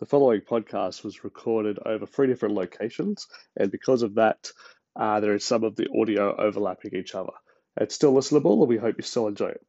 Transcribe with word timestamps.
The 0.00 0.06
following 0.06 0.40
podcast 0.40 1.04
was 1.04 1.22
recorded 1.22 1.78
over 1.86 2.04
three 2.04 2.26
different 2.26 2.56
locations, 2.56 3.28
and 3.56 3.70
because 3.70 4.02
of 4.02 4.16
that, 4.16 4.50
uh, 4.96 5.20
there 5.20 5.34
is 5.34 5.44
some 5.44 5.62
of 5.62 5.76
the 5.76 5.86
audio 5.96 6.34
overlapping 6.34 6.96
each 6.96 7.14
other. 7.14 7.30
It's 7.76 7.94
still 7.94 8.12
listenable, 8.12 8.58
and 8.58 8.68
we 8.68 8.76
hope 8.76 8.96
you 8.98 9.04
still 9.04 9.28
enjoy 9.28 9.50
it. 9.50 9.64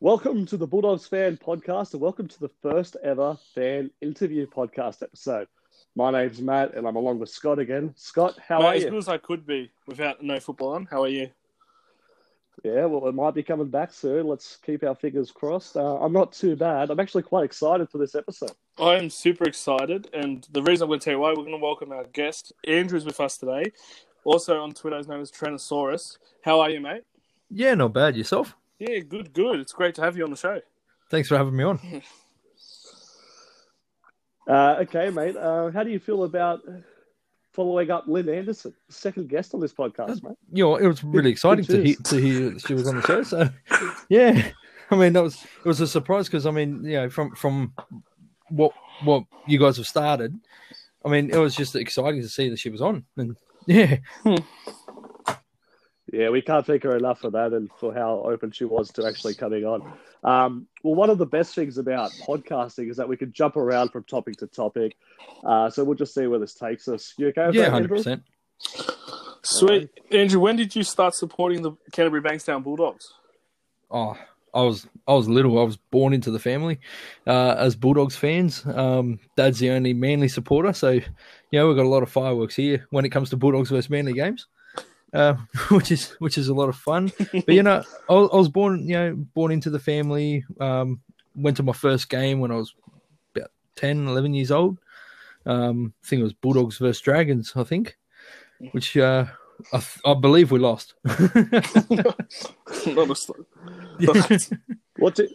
Welcome 0.00 0.46
to 0.46 0.56
the 0.56 0.66
Bulldogs 0.66 1.06
Fan 1.06 1.36
Podcast, 1.36 1.92
and 1.92 2.00
welcome 2.00 2.28
to 2.28 2.40
the 2.40 2.50
first 2.62 2.96
ever 3.04 3.36
fan 3.54 3.90
interview 4.00 4.46
podcast 4.46 5.02
episode. 5.02 5.46
My 5.96 6.10
name's 6.10 6.40
Matt, 6.40 6.74
and 6.74 6.86
I'm 6.86 6.96
along 6.96 7.18
with 7.18 7.28
Scott 7.30 7.58
again. 7.58 7.92
Scott, 7.96 8.38
how 8.46 8.58
Mate, 8.60 8.64
are 8.66 8.74
you? 8.76 8.84
as 8.86 8.90
good 8.90 8.98
as 8.98 9.08
I 9.08 9.18
could 9.18 9.46
be 9.46 9.70
without 9.86 10.22
no 10.22 10.38
football 10.38 10.74
on. 10.74 10.86
How 10.90 11.02
are 11.02 11.08
you? 11.08 11.28
Yeah, 12.64 12.86
well, 12.86 13.08
it 13.08 13.14
might 13.14 13.34
be 13.34 13.42
coming 13.42 13.68
back 13.68 13.92
soon. 13.92 14.26
Let's 14.26 14.56
keep 14.64 14.82
our 14.82 14.94
fingers 14.94 15.30
crossed. 15.30 15.76
Uh, 15.76 15.96
I'm 15.98 16.12
not 16.12 16.32
too 16.32 16.56
bad. 16.56 16.90
I'm 16.90 16.98
actually 17.00 17.22
quite 17.22 17.44
excited 17.44 17.88
for 17.88 17.98
this 17.98 18.14
episode. 18.14 18.50
I 18.78 18.94
am 18.94 19.10
super 19.10 19.44
excited, 19.44 20.08
and 20.12 20.46
the 20.52 20.62
reason 20.62 20.84
I'm 20.84 20.88
going 20.88 21.00
to 21.00 21.04
tell 21.04 21.14
you 21.14 21.20
why, 21.20 21.30
we're 21.30 21.36
going 21.36 21.50
to 21.52 21.56
welcome 21.58 21.92
our 21.92 22.04
guest. 22.04 22.52
Andrew's 22.66 23.04
with 23.04 23.20
us 23.20 23.36
today. 23.38 23.72
Also 24.24 24.60
on 24.60 24.72
Twitter, 24.72 24.96
his 24.98 25.08
name 25.08 25.20
is 25.20 25.30
Trenosaurus. 25.32 26.18
How 26.42 26.60
are 26.60 26.70
you, 26.70 26.80
mate? 26.80 27.02
Yeah, 27.50 27.74
not 27.74 27.92
bad. 27.92 28.16
Yourself? 28.16 28.54
Yeah, 28.78 28.98
good, 29.00 29.32
good. 29.32 29.60
It's 29.60 29.72
great 29.72 29.94
to 29.96 30.02
have 30.02 30.16
you 30.16 30.24
on 30.24 30.30
the 30.30 30.36
show. 30.36 30.60
Thanks 31.10 31.28
for 31.28 31.36
having 31.38 31.56
me 31.56 31.64
on. 31.64 31.80
Uh, 34.48 34.76
okay, 34.80 35.10
mate. 35.10 35.36
Uh, 35.36 35.70
how 35.70 35.84
do 35.84 35.90
you 35.90 35.98
feel 35.98 36.24
about 36.24 36.60
following 37.52 37.90
up 37.90 38.04
Lynn 38.06 38.28
Anderson, 38.28 38.72
second 38.88 39.28
guest 39.28 39.52
on 39.52 39.60
this 39.60 39.74
podcast, 39.74 40.22
mate? 40.22 40.36
You 40.52 40.64
know, 40.64 40.76
it 40.76 40.86
was 40.86 41.04
really 41.04 41.30
exciting 41.30 41.64
to 41.66 41.82
hear, 41.82 41.96
to 41.96 42.16
hear 42.16 42.50
that 42.50 42.66
she 42.66 42.72
was 42.72 42.88
on 42.88 42.96
the 42.96 43.02
show. 43.02 43.22
So, 43.22 43.50
yeah, 44.08 44.50
I 44.90 44.96
mean, 44.96 45.12
that 45.12 45.22
was 45.22 45.44
it 45.44 45.68
was 45.68 45.80
a 45.80 45.86
surprise 45.86 46.26
because 46.26 46.46
I 46.46 46.50
mean, 46.50 46.82
you 46.82 46.94
know, 46.94 47.10
from 47.10 47.34
from 47.34 47.74
what 48.48 48.72
what 49.04 49.24
you 49.46 49.58
guys 49.58 49.76
have 49.76 49.86
started, 49.86 50.34
I 51.04 51.08
mean, 51.08 51.30
it 51.30 51.36
was 51.36 51.54
just 51.54 51.76
exciting 51.76 52.22
to 52.22 52.28
see 52.28 52.48
that 52.48 52.58
she 52.58 52.70
was 52.70 52.80
on, 52.80 53.04
and 53.16 53.36
yeah, 53.66 53.98
Yeah, 56.12 56.30
we 56.30 56.40
can't 56.40 56.64
thank 56.64 56.84
her 56.84 56.96
enough 56.96 57.20
for 57.20 57.30
that 57.30 57.52
and 57.52 57.70
for 57.78 57.92
how 57.92 58.22
open 58.24 58.50
she 58.50 58.64
was 58.64 58.90
to 58.92 59.06
actually 59.06 59.34
coming 59.34 59.64
on. 59.64 59.92
Um, 60.24 60.66
well, 60.82 60.94
one 60.94 61.10
of 61.10 61.18
the 61.18 61.26
best 61.26 61.54
things 61.54 61.76
about 61.76 62.12
podcasting 62.26 62.90
is 62.90 62.96
that 62.96 63.08
we 63.08 63.16
can 63.16 63.32
jump 63.32 63.56
around 63.56 63.90
from 63.90 64.04
topic 64.04 64.36
to 64.38 64.46
topic. 64.46 64.96
Uh, 65.44 65.68
so 65.68 65.84
we'll 65.84 65.96
just 65.96 66.14
see 66.14 66.26
where 66.26 66.38
this 66.38 66.54
takes 66.54 66.88
us. 66.88 67.14
You 67.18 67.28
okay 67.28 67.46
with 67.46 67.56
yeah, 67.56 67.68
hundred 67.68 67.90
percent. 67.90 68.22
Sweet. 69.44 69.90
Andrew, 70.10 70.40
when 70.40 70.56
did 70.56 70.74
you 70.74 70.82
start 70.82 71.14
supporting 71.14 71.62
the 71.62 71.72
Canterbury 71.92 72.22
Bankstown 72.22 72.64
Bulldogs? 72.64 73.12
Oh, 73.90 74.16
I 74.54 74.62
was 74.62 74.86
I 75.06 75.12
was 75.12 75.28
little. 75.28 75.58
I 75.58 75.62
was 75.62 75.76
born 75.76 76.12
into 76.12 76.30
the 76.30 76.38
family 76.38 76.80
uh, 77.26 77.54
as 77.58 77.76
Bulldogs 77.76 78.16
fans. 78.16 78.64
Um, 78.66 79.20
Dad's 79.36 79.58
the 79.58 79.70
only 79.70 79.94
Manly 79.94 80.28
supporter, 80.28 80.72
so 80.72 80.90
you 80.90 81.02
know 81.52 81.68
we've 81.68 81.76
got 81.76 81.84
a 81.84 81.88
lot 81.88 82.02
of 82.02 82.10
fireworks 82.10 82.56
here 82.56 82.86
when 82.90 83.04
it 83.04 83.10
comes 83.10 83.30
to 83.30 83.36
Bulldogs 83.36 83.70
versus 83.70 83.90
Manly 83.90 84.14
games, 84.14 84.46
uh, 85.12 85.34
which 85.70 85.90
is 85.90 86.10
which 86.18 86.38
is 86.38 86.48
a 86.48 86.54
lot 86.54 86.68
of 86.68 86.76
fun. 86.76 87.12
But 87.32 87.48
you 87.54 87.62
know, 87.62 87.82
I, 88.08 88.12
was- 88.14 88.30
I 88.32 88.36
was 88.36 88.48
born 88.48 88.86
you 88.88 88.94
know 88.94 89.14
born 89.14 89.52
into 89.52 89.70
the 89.70 89.78
family. 89.78 90.44
Um, 90.60 91.00
went 91.34 91.56
to 91.58 91.62
my 91.62 91.72
first 91.72 92.08
game 92.08 92.40
when 92.40 92.50
I 92.50 92.56
was 92.56 92.74
about 93.36 93.50
10, 93.76 94.08
11 94.08 94.34
years 94.34 94.50
old. 94.50 94.78
Um, 95.46 95.92
I 96.02 96.06
think 96.08 96.20
it 96.20 96.24
was 96.24 96.32
Bulldogs 96.32 96.78
versus 96.78 97.00
Dragons. 97.00 97.52
I 97.54 97.62
think, 97.64 97.96
which 98.72 98.96
uh, 98.96 99.26
I, 99.72 99.78
th- 99.78 100.00
I 100.04 100.14
believe 100.14 100.50
we 100.50 100.58
lost. 100.58 100.94
Not 101.04 102.20
a 103.10 103.14
sl- 103.14 103.32
What 104.98 105.14
do, 105.14 105.28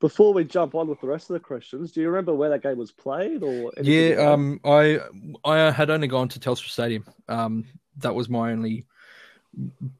before 0.00 0.32
we 0.32 0.44
jump 0.44 0.74
on 0.74 0.88
with 0.88 1.00
the 1.00 1.06
rest 1.06 1.30
of 1.30 1.34
the 1.34 1.40
questions, 1.40 1.92
do 1.92 2.00
you 2.00 2.08
remember 2.08 2.34
where 2.34 2.50
that 2.50 2.62
game 2.62 2.78
was 2.78 2.92
played 2.92 3.42
or? 3.42 3.72
Yeah, 3.82 4.14
um, 4.32 4.60
I 4.64 5.00
I 5.44 5.70
had 5.70 5.90
only 5.90 6.08
gone 6.08 6.28
to 6.28 6.40
Telstra 6.40 6.68
Stadium. 6.68 7.04
Um, 7.28 7.64
that 7.98 8.14
was 8.14 8.28
my 8.28 8.52
only 8.52 8.84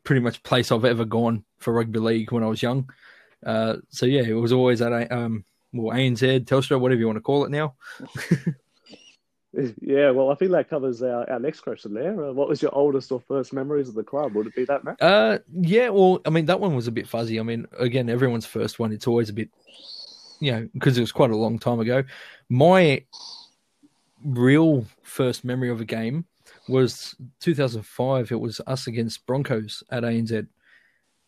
pretty 0.05 0.21
much 0.21 0.43
place 0.43 0.73
I've 0.73 0.85
ever 0.85 1.05
gone 1.05 1.45
for 1.59 1.73
rugby 1.73 1.99
league 1.99 2.33
when 2.33 2.43
I 2.43 2.49
was 2.49 2.63
young. 2.63 2.91
Uh, 3.45 3.77
so 3.89 4.07
yeah, 4.07 4.23
it 4.23 4.33
was 4.33 4.53
always 4.53 4.81
at 4.83 4.93
A- 4.93 5.15
um, 5.15 5.45
well 5.73 5.97
ANZ, 5.97 6.45
Telstra, 6.45 6.81
whatever 6.81 7.01
you 7.01 7.07
want 7.07 7.17
to 7.17 7.23
call 7.23 7.45
it 7.45 7.51
now. 7.51 7.75
Yeah, 9.83 10.11
well, 10.13 10.31
I 10.31 10.35
think 10.35 10.51
that 10.53 10.71
covers 10.71 11.03
our, 11.03 11.29
our 11.31 11.39
next 11.39 11.61
question 11.61 11.93
there. 11.93 12.25
Uh, 12.25 12.33
what 12.33 12.49
was 12.49 12.63
your 12.63 12.75
oldest 12.75 13.13
or 13.13 13.21
first 13.21 13.53
memories 13.53 13.87
of 13.87 13.95
the 13.95 14.03
club? 14.03 14.35
Would 14.35 14.47
it 14.47 14.55
be 14.55 14.65
that, 14.65 14.83
Matt? 14.83 15.03
Uh, 15.03 15.41
yeah, 15.53 15.91
well, 15.91 16.23
I 16.25 16.31
mean 16.31 16.47
that 16.47 16.59
one 16.59 16.75
was 16.75 16.87
a 16.87 16.93
bit 16.93 17.07
fuzzy. 17.07 17.39
I 17.39 17.43
mean, 17.43 17.67
again, 17.79 18.09
everyone's 18.09 18.47
first 18.47 18.79
one, 18.79 18.93
it's 18.93 19.07
always 19.07 19.29
a 19.29 19.35
bit, 19.35 19.51
you 20.41 20.53
know, 20.53 20.69
because 20.73 20.97
it 20.97 21.03
was 21.03 21.13
quite 21.13 21.31
a 21.31 21.37
long 21.37 21.59
time 21.59 21.81
ago. 21.81 22.03
My 22.49 23.05
real 24.25 24.87
first 25.03 25.45
memory 25.45 25.69
of 25.69 25.83
a 25.83 25.85
game 25.85 26.25
was 26.69 27.15
2005. 27.41 28.33
It 28.33 28.41
was 28.41 28.61
us 28.67 28.87
against 28.87 29.27
Broncos 29.27 29.83
at 29.91 30.03
ANZ, 30.03 30.47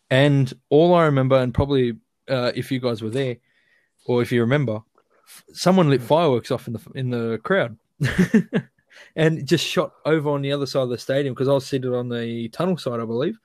and 0.09 0.53
all 0.69 0.93
I 0.93 1.05
remember, 1.05 1.37
and 1.37 1.53
probably 1.53 1.97
uh, 2.29 2.51
if 2.55 2.71
you 2.71 2.79
guys 2.79 3.01
were 3.01 3.09
there, 3.09 3.37
or 4.05 4.21
if 4.21 4.31
you 4.31 4.41
remember, 4.41 4.79
someone 5.53 5.89
lit 5.89 6.01
fireworks 6.01 6.51
off 6.51 6.67
in 6.67 6.73
the 6.73 6.81
in 6.95 7.09
the 7.09 7.39
crowd. 7.43 7.77
and 9.15 9.45
just 9.45 9.65
shot 9.65 9.93
over 10.05 10.29
on 10.29 10.41
the 10.41 10.51
other 10.51 10.65
side 10.65 10.83
of 10.83 10.89
the 10.89 10.97
stadium 10.97 11.33
because 11.33 11.47
I 11.47 11.53
was 11.53 11.65
seated 11.65 11.93
on 11.93 12.09
the 12.09 12.49
tunnel 12.49 12.77
side, 12.77 12.99
I 12.99 13.05
believe. 13.05 13.37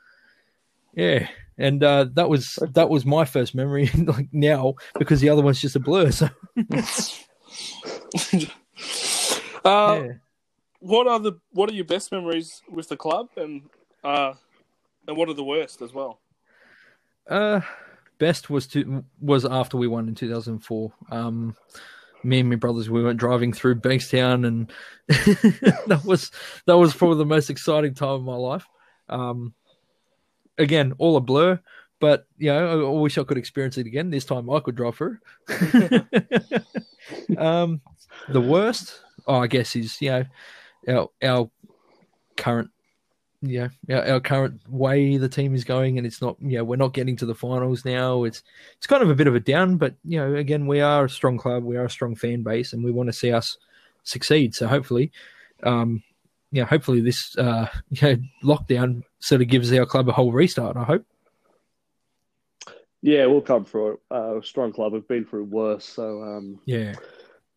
Yeah, 0.95 1.29
and 1.59 1.83
uh, 1.83 2.07
that 2.15 2.29
was 2.29 2.59
that 2.73 2.89
was 2.89 3.05
my 3.05 3.25
first 3.25 3.55
memory. 3.55 3.91
like 3.97 4.29
now, 4.33 4.75
because 4.99 5.21
the 5.21 5.29
other 5.29 5.43
one's 5.43 5.61
just 5.61 5.77
a 5.77 5.81
blur. 5.81 6.11
So 6.11 6.29
uh, 9.65 10.01
yeah. 10.03 10.13
What 10.81 11.07
are 11.07 11.21
the 11.21 11.39
What 11.53 11.71
are 11.71 11.75
your 11.75 11.85
best 11.85 12.11
memories 12.11 12.63
with 12.71 12.89
the 12.89 12.97
club, 12.97 13.29
and 13.37 13.63
uh, 14.03 14.35
and 15.07 15.17
what 15.17 15.29
are 15.29 15.35
the 15.35 15.45
worst 15.45 15.83
as 15.83 15.93
well? 15.93 16.21
Uh, 17.29 17.61
best 18.19 18.51
was 18.51 18.67
to 18.69 19.05
was 19.21 19.45
after 19.45 19.77
we 19.77 19.87
won 19.87 20.09
in 20.09 20.15
two 20.15 20.31
thousand 20.31 20.61
four. 20.61 20.93
Um, 21.11 21.55
me 22.23 22.41
and 22.41 22.49
my 22.51 22.57
brothers 22.57 22.91
we 22.91 23.03
went 23.03 23.19
driving 23.19 23.53
through 23.53 23.77
Bankstown, 23.77 24.47
and 24.47 24.73
that 25.87 26.03
was 26.05 26.31
that 26.67 26.79
was 26.79 26.95
probably 26.95 27.19
the 27.19 27.27
most 27.27 27.51
exciting 27.51 27.95
time 27.95 28.09
of 28.11 28.23
my 28.23 28.37
life. 28.37 28.67
Um, 29.09 29.55
again, 30.57 30.95
all 30.99 31.17
a 31.17 31.21
blur, 31.21 31.61
but 31.99 32.27
you 32.39 32.51
know, 32.51 32.69
I, 32.69 32.97
I 32.97 33.01
wish 33.01 33.19
I 33.19 33.25
could 33.25 33.39
experience 33.39 33.77
it 33.79 33.87
again. 33.87 34.11
This 34.11 34.25
time, 34.25 34.49
I 34.49 34.61
could 34.61 34.77
drive 34.77 34.97
through. 34.97 35.19
um, 37.39 37.81
the 38.29 38.41
worst, 38.41 39.01
oh, 39.27 39.41
I 39.41 39.47
guess, 39.47 39.77
is 39.77 40.01
you 40.01 40.11
know 40.11 40.25
our 40.89 41.09
our 41.23 41.51
current 42.37 42.71
yeah, 43.43 43.69
our, 43.89 44.07
our 44.07 44.21
current 44.21 44.61
way 44.69 45.17
the 45.17 45.29
team 45.29 45.55
is 45.55 45.65
going, 45.65 45.97
and 45.97 46.07
it's 46.07 46.21
not, 46.21 46.37
you 46.41 46.59
know, 46.59 46.65
we're 46.65 46.77
not 46.77 46.93
getting 46.93 47.17
to 47.17 47.27
the 47.27 47.35
finals 47.35 47.85
now. 47.85 48.25
It's 48.25 48.43
it's 48.77 48.87
kind 48.87 49.03
of 49.03 49.11
a 49.11 49.15
bit 49.15 49.27
of 49.27 49.35
a 49.35 49.41
down, 49.41 49.77
but 49.77 49.95
you 50.05 50.19
know, 50.19 50.35
again, 50.35 50.67
we 50.67 50.81
are 50.81 51.07
a 51.07 51.11
strong 51.11 51.39
club, 51.39 51.65
we 51.65 51.77
are 51.77 51.87
a 51.87 51.91
strong 51.91 52.15
fan 52.15 52.43
base, 52.43 52.73
and 52.73 52.85
we 52.85 52.93
want 52.93 53.09
to 53.09 53.15
see 53.15 53.33
us 53.33 53.57
succeed. 54.05 54.55
So 54.55 54.67
hopefully, 54.67 55.11
um, 55.63 56.03
yeah, 56.53 56.65
hopefully 56.65 57.01
this 57.01 57.37
uh, 57.39 57.67
you 57.91 58.09
know, 58.09 58.17
lockdown 58.45 59.05
sort 59.21 59.41
of 59.41 59.49
gives 59.49 59.73
our 59.73 59.87
club 59.87 60.09
a 60.09 60.13
whole 60.13 60.33
restart. 60.33 60.77
I 60.77 60.85
hope. 60.85 61.07
Yeah, 63.03 63.25
we'll 63.25 63.41
come 63.41 63.65
through 63.65 63.93
it. 63.93 64.01
Uh, 64.11 64.39
a 64.39 64.43
strong 64.43 64.73
club. 64.75 64.93
We've 64.93 65.09
been 65.09 65.25
through 65.25 65.45
worse, 65.45 65.87
so 65.87 66.23
um, 66.23 66.61
Yeah. 66.67 66.95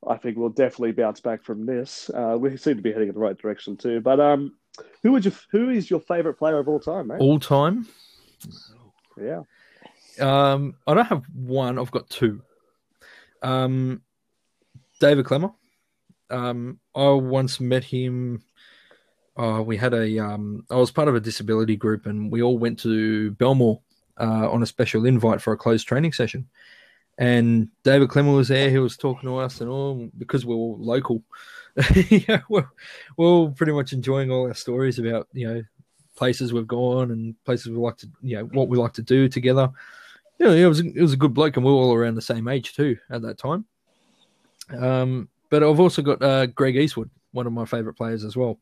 I 0.07 0.17
think 0.17 0.37
we'll 0.37 0.49
definitely 0.49 0.91
bounce 0.91 1.19
back 1.19 1.43
from 1.43 1.65
this. 1.65 2.09
Uh, 2.13 2.37
we 2.39 2.55
seem 2.57 2.75
to 2.75 2.81
be 2.81 2.91
heading 2.91 3.09
in 3.09 3.13
the 3.13 3.19
right 3.19 3.37
direction 3.37 3.77
too. 3.77 4.01
But 4.01 4.19
um, 4.19 4.53
who 5.01 5.11
would 5.11 5.25
you? 5.25 5.31
Who 5.51 5.69
is 5.69 5.89
your 5.89 5.99
favorite 5.99 6.35
player 6.35 6.59
of 6.59 6.67
all 6.67 6.79
time, 6.79 7.07
mate? 7.07 7.19
All 7.19 7.39
time, 7.39 7.87
Yeah, 9.17 9.43
um, 10.19 10.75
I 10.87 10.93
don't 10.93 11.05
have 11.05 11.23
one. 11.33 11.79
I've 11.79 11.91
got 11.91 12.09
two. 12.09 12.41
Um, 13.41 14.01
David 14.99 15.25
Klemmer. 15.25 15.53
Um, 16.29 16.79
I 16.95 17.09
once 17.09 17.59
met 17.59 17.83
him. 17.83 18.43
Uh, 19.37 19.63
we 19.65 19.77
had 19.77 19.93
a. 19.93 20.19
Um, 20.19 20.65
I 20.69 20.75
was 20.75 20.91
part 20.91 21.07
of 21.07 21.15
a 21.15 21.19
disability 21.19 21.75
group, 21.75 22.05
and 22.05 22.31
we 22.31 22.41
all 22.41 22.57
went 22.57 22.79
to 22.79 23.31
Belmore 23.31 23.81
uh, 24.19 24.49
on 24.49 24.63
a 24.63 24.67
special 24.67 25.05
invite 25.05 25.41
for 25.41 25.53
a 25.53 25.57
closed 25.57 25.87
training 25.87 26.13
session. 26.13 26.47
And 27.17 27.69
David 27.83 28.09
Klemmer 28.09 28.35
was 28.35 28.47
there. 28.47 28.69
He 28.69 28.79
was 28.79 28.97
talking 28.97 29.29
to 29.29 29.37
us, 29.37 29.61
and 29.61 29.69
all 29.69 30.09
because 30.17 30.45
we're 30.45 30.55
all 30.55 30.77
local. 30.79 31.23
yeah, 32.09 32.41
we're, 32.49 32.67
we're 33.17 33.27
all 33.27 33.51
pretty 33.51 33.71
much 33.71 33.93
enjoying 33.93 34.31
all 34.31 34.47
our 34.47 34.53
stories 34.53 34.99
about 34.99 35.27
you 35.33 35.47
know 35.47 35.63
places 36.15 36.53
we've 36.53 36.67
gone 36.67 37.11
and 37.11 37.35
places 37.43 37.69
we 37.69 37.77
like 37.77 37.97
to 37.97 38.07
you 38.21 38.37
know 38.37 38.45
what 38.45 38.67
we 38.67 38.77
like 38.77 38.93
to 38.93 39.01
do 39.01 39.27
together. 39.27 39.69
You 40.39 40.47
know, 40.47 40.53
it 40.53 40.65
was 40.65 40.79
it 40.79 41.01
was 41.01 41.13
a 41.13 41.17
good 41.17 41.33
bloke, 41.33 41.57
and 41.57 41.65
we 41.65 41.71
are 41.71 41.75
all 41.75 41.93
around 41.93 42.15
the 42.15 42.21
same 42.21 42.47
age 42.47 42.73
too 42.73 42.97
at 43.09 43.21
that 43.21 43.37
time. 43.37 43.65
Um, 44.71 45.29
but 45.49 45.63
I've 45.63 45.79
also 45.79 46.01
got 46.01 46.21
uh, 46.23 46.47
Greg 46.47 46.75
Eastwood, 46.75 47.11
one 47.31 47.45
of 47.45 47.53
my 47.53 47.65
favourite 47.65 47.97
players 47.97 48.23
as 48.23 48.35
well. 48.35 48.59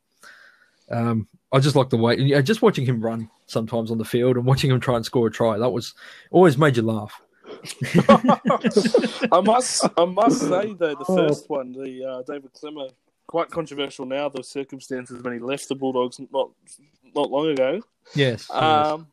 Um, 0.89 1.27
I 1.53 1.59
just 1.59 1.75
like 1.75 1.89
the 1.89 1.97
way, 1.97 2.17
yeah, 2.17 2.41
just 2.41 2.61
watching 2.61 2.85
him 2.85 3.01
run 3.01 3.29
sometimes 3.45 3.91
on 3.91 3.97
the 3.97 4.05
field 4.05 4.35
and 4.35 4.45
watching 4.45 4.71
him 4.71 4.79
try 4.79 4.95
and 4.95 5.05
score 5.05 5.27
a 5.27 5.31
try. 5.31 5.57
That 5.57 5.69
was 5.69 5.93
always 6.31 6.57
made 6.57 6.75
you 6.75 6.83
laugh. 6.83 7.21
I 9.31 9.41
must, 9.43 9.85
I 9.97 10.05
must 10.05 10.39
say 10.41 10.73
though, 10.73 10.95
the 10.95 11.05
Oh. 11.07 11.15
first 11.15 11.49
one, 11.49 11.71
the 11.73 12.03
uh, 12.03 12.21
David 12.23 12.51
Klemmer, 12.53 12.91
quite 13.27 13.49
controversial 13.49 14.05
now. 14.05 14.29
The 14.29 14.43
circumstances 14.43 15.21
when 15.23 15.33
he 15.33 15.39
left 15.39 15.67
the 15.69 15.75
Bulldogs 15.75 16.19
not 16.31 16.51
not 17.15 17.29
long 17.29 17.49
ago. 17.49 17.81
Yes. 18.15 18.47
yes. 18.49 18.51
Um, 18.51 19.07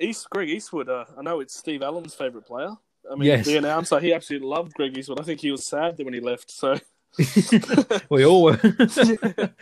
East 0.00 0.28
Greg 0.30 0.48
Eastwood. 0.50 0.88
Uh, 0.88 1.04
I 1.18 1.22
know 1.22 1.40
it's 1.40 1.56
Steve 1.56 1.82
Allen's 1.82 2.14
favourite 2.14 2.46
player. 2.46 2.70
I 3.10 3.14
mean, 3.14 3.26
Yes. 3.26 3.46
the 3.46 3.56
announcer, 3.56 3.98
he 4.00 4.12
absolutely 4.12 4.48
loved 4.48 4.74
Greg 4.74 4.96
Eastwood. 4.96 5.18
I 5.20 5.22
think 5.24 5.40
he 5.40 5.50
was 5.50 5.64
sad 5.66 5.98
when 5.98 6.12
he 6.14 6.20
left. 6.20 6.50
So, 6.50 6.78
we 8.10 8.24
all 8.24 8.42
were. 8.44 8.60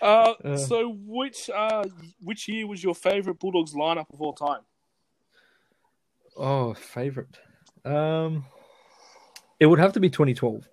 uh, 0.00 0.04
Uh. 0.44 0.56
so 0.56 0.88
which 1.04 1.50
uh, 1.50 1.84
which 2.22 2.46
year 2.48 2.66
was 2.66 2.82
your 2.82 2.94
favourite 2.94 3.38
Bulldogs 3.40 3.74
lineup 3.74 4.06
of 4.12 4.22
all 4.22 4.32
time? 4.32 4.60
oh, 6.36 6.72
favorite. 6.74 7.36
Um, 7.84 8.44
it 9.60 9.66
would 9.66 9.78
have 9.78 9.92
to 9.94 10.00
be 10.00 10.10
2012. 10.10 10.68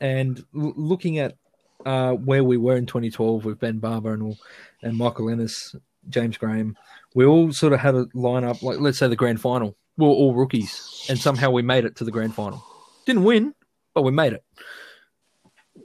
And 0.00 0.38
l- 0.54 0.72
looking 0.76 1.18
at 1.18 1.36
uh, 1.84 2.12
where 2.12 2.44
we 2.44 2.56
were 2.56 2.76
in 2.76 2.86
2012 2.86 3.44
with 3.44 3.58
Ben 3.60 3.78
Barba 3.78 4.12
and 4.12 4.22
all, 4.22 4.38
and 4.82 4.96
Michael 4.96 5.30
Ennis, 5.30 5.74
James 6.08 6.36
Graham, 6.36 6.76
we 7.14 7.24
all 7.24 7.52
sort 7.52 7.72
of 7.72 7.80
had 7.80 7.94
a 7.94 8.04
lineup 8.06 8.62
like 8.62 8.78
let's 8.80 8.98
say 8.98 9.08
the 9.08 9.16
grand 9.16 9.40
final. 9.40 9.76
We 9.96 10.04
were 10.06 10.12
all 10.12 10.34
rookies, 10.34 11.06
and 11.08 11.18
somehow 11.18 11.50
we 11.50 11.62
made 11.62 11.84
it 11.86 11.96
to 11.96 12.04
the 12.04 12.10
grand 12.10 12.34
final. 12.34 12.62
Didn't 13.06 13.24
win, 13.24 13.54
but 13.94 14.02
we 14.02 14.10
made 14.12 14.34
it. 14.34 14.44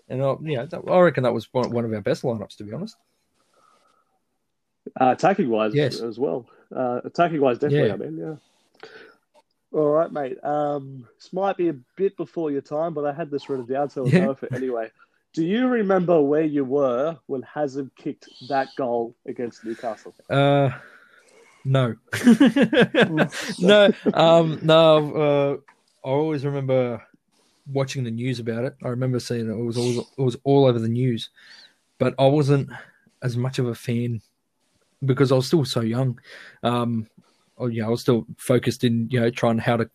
And 0.09 0.19
yeah, 0.49 0.65
that- 0.65 0.81
I 0.89 0.99
reckon 0.99 1.23
that 1.23 1.33
was 1.33 1.47
one 1.53 1.71
one 1.71 1.85
of 1.85 1.93
our 1.93 2.01
best 2.01 2.23
lineups, 2.23 2.57
to 2.57 2.63
be 2.65 2.73
honest. 2.73 2.97
Uh, 4.99 5.11
attacking 5.11 5.47
wise 5.49 5.73
Yes. 5.73 6.01
as 6.01 6.19
well. 6.19 6.45
Uh, 6.75 6.99
attacking 7.05 7.39
wise, 7.39 7.59
definitely. 7.59 7.87
Yeah. 7.87 7.93
I 7.93 7.97
mean, 7.97 8.17
yeah. 8.17 8.35
All 9.73 9.87
right, 9.89 10.11
mate. 10.11 10.43
Um, 10.43 11.07
this 11.17 11.31
might 11.31 11.55
be 11.57 11.69
a 11.69 11.75
bit 11.95 12.17
before 12.17 12.51
your 12.51 12.61
time, 12.61 12.93
but 12.93 13.05
I 13.05 13.13
had 13.13 13.31
this 13.31 13.47
written 13.49 13.65
down, 13.65 13.89
so 13.89 14.03
I'll 14.05 14.11
Yeah. 14.11 14.27
go 14.27 14.35
for 14.35 14.47
it 14.47 14.53
anyway. 14.53 14.91
Do 15.33 15.43
you 15.45 15.67
remember 15.67 16.21
where 16.21 16.43
you 16.43 16.65
were 16.65 17.17
when 17.27 17.41
Hazem 17.41 17.89
kicked 17.95 18.27
that 18.41 18.75
goal 18.75 19.15
against 19.25 19.63
Newcastle? 19.63 20.13
Uh, 20.29 20.71
no, 21.63 21.95
no, 23.59 23.89
um, 24.13 24.59
no. 24.61 25.61
Uh, 26.03 26.07
I 26.07 26.11
always 26.11 26.43
remember 26.45 27.01
watching 27.71 28.03
the 28.03 28.11
news 28.11 28.39
about 28.39 28.65
it. 28.65 28.75
I 28.83 28.89
remember 28.89 29.19
seeing 29.19 29.47
it. 29.47 29.53
It 29.53 29.63
was 29.63 29.77
all 29.77 30.09
it 30.17 30.21
was 30.21 30.35
all 30.43 30.65
over 30.65 30.79
the 30.79 30.89
news, 30.89 31.29
but 31.97 32.13
I 32.19 32.25
wasn't 32.27 32.69
as 33.21 33.37
much 33.37 33.59
of 33.59 33.67
a 33.67 33.75
fan 33.75 34.21
because 35.05 35.31
I 35.31 35.35
was 35.35 35.47
still 35.47 35.63
so 35.65 35.81
young. 35.81 36.19
Um, 36.63 37.07
oh 37.61 37.67
yeah, 37.67 37.85
I 37.85 37.89
was 37.89 38.01
still 38.01 38.25
focused 38.37 38.83
in 38.83 39.07
you 39.09 39.19
know 39.19 39.29
trying 39.29 39.59
how 39.59 39.77
to. 39.77 39.89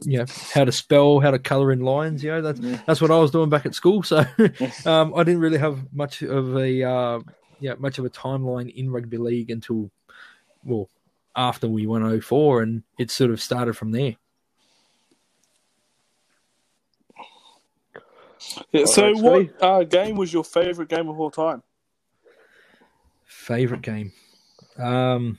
You 0.00 0.18
know 0.18 0.26
how 0.52 0.64
to 0.64 0.72
spell, 0.72 1.20
how 1.20 1.30
to 1.30 1.38
color 1.38 1.72
in 1.72 1.80
lines. 1.80 2.22
You 2.22 2.32
know 2.32 2.42
that's 2.42 2.60
Yeah. 2.60 2.78
that's 2.84 3.00
what 3.00 3.10
I 3.12 3.18
was 3.18 3.30
doing 3.30 3.48
back 3.48 3.64
at 3.64 3.74
school. 3.74 4.02
So 4.02 4.18
um, 4.84 5.14
I 5.14 5.22
didn't 5.22 5.40
really 5.40 5.56
have 5.58 5.92
much 5.94 6.20
of 6.20 6.56
a 6.56 6.82
uh, 6.82 7.20
yeah 7.60 7.74
much 7.78 7.98
of 7.98 8.04
a 8.04 8.10
timeline 8.10 8.74
in 8.74 8.90
rugby 8.90 9.16
league 9.16 9.50
until 9.50 9.90
well 10.64 10.88
after 11.36 11.68
we 11.68 11.86
won 11.86 12.20
04 12.20 12.62
and 12.62 12.82
it 12.98 13.10
sort 13.10 13.30
of 13.30 13.40
started 13.40 13.74
from 13.74 13.92
there 13.92 14.16
Yeah, 18.72 18.84
so, 18.84 19.12
what 19.16 19.62
uh, 19.62 19.84
game 19.84 20.16
was 20.16 20.32
your 20.32 20.44
favourite 20.44 20.88
game 20.90 21.08
of 21.08 21.18
all 21.18 21.30
time? 21.30 21.62
favorite 23.24 23.82
game 23.82 24.12
um 24.78 25.38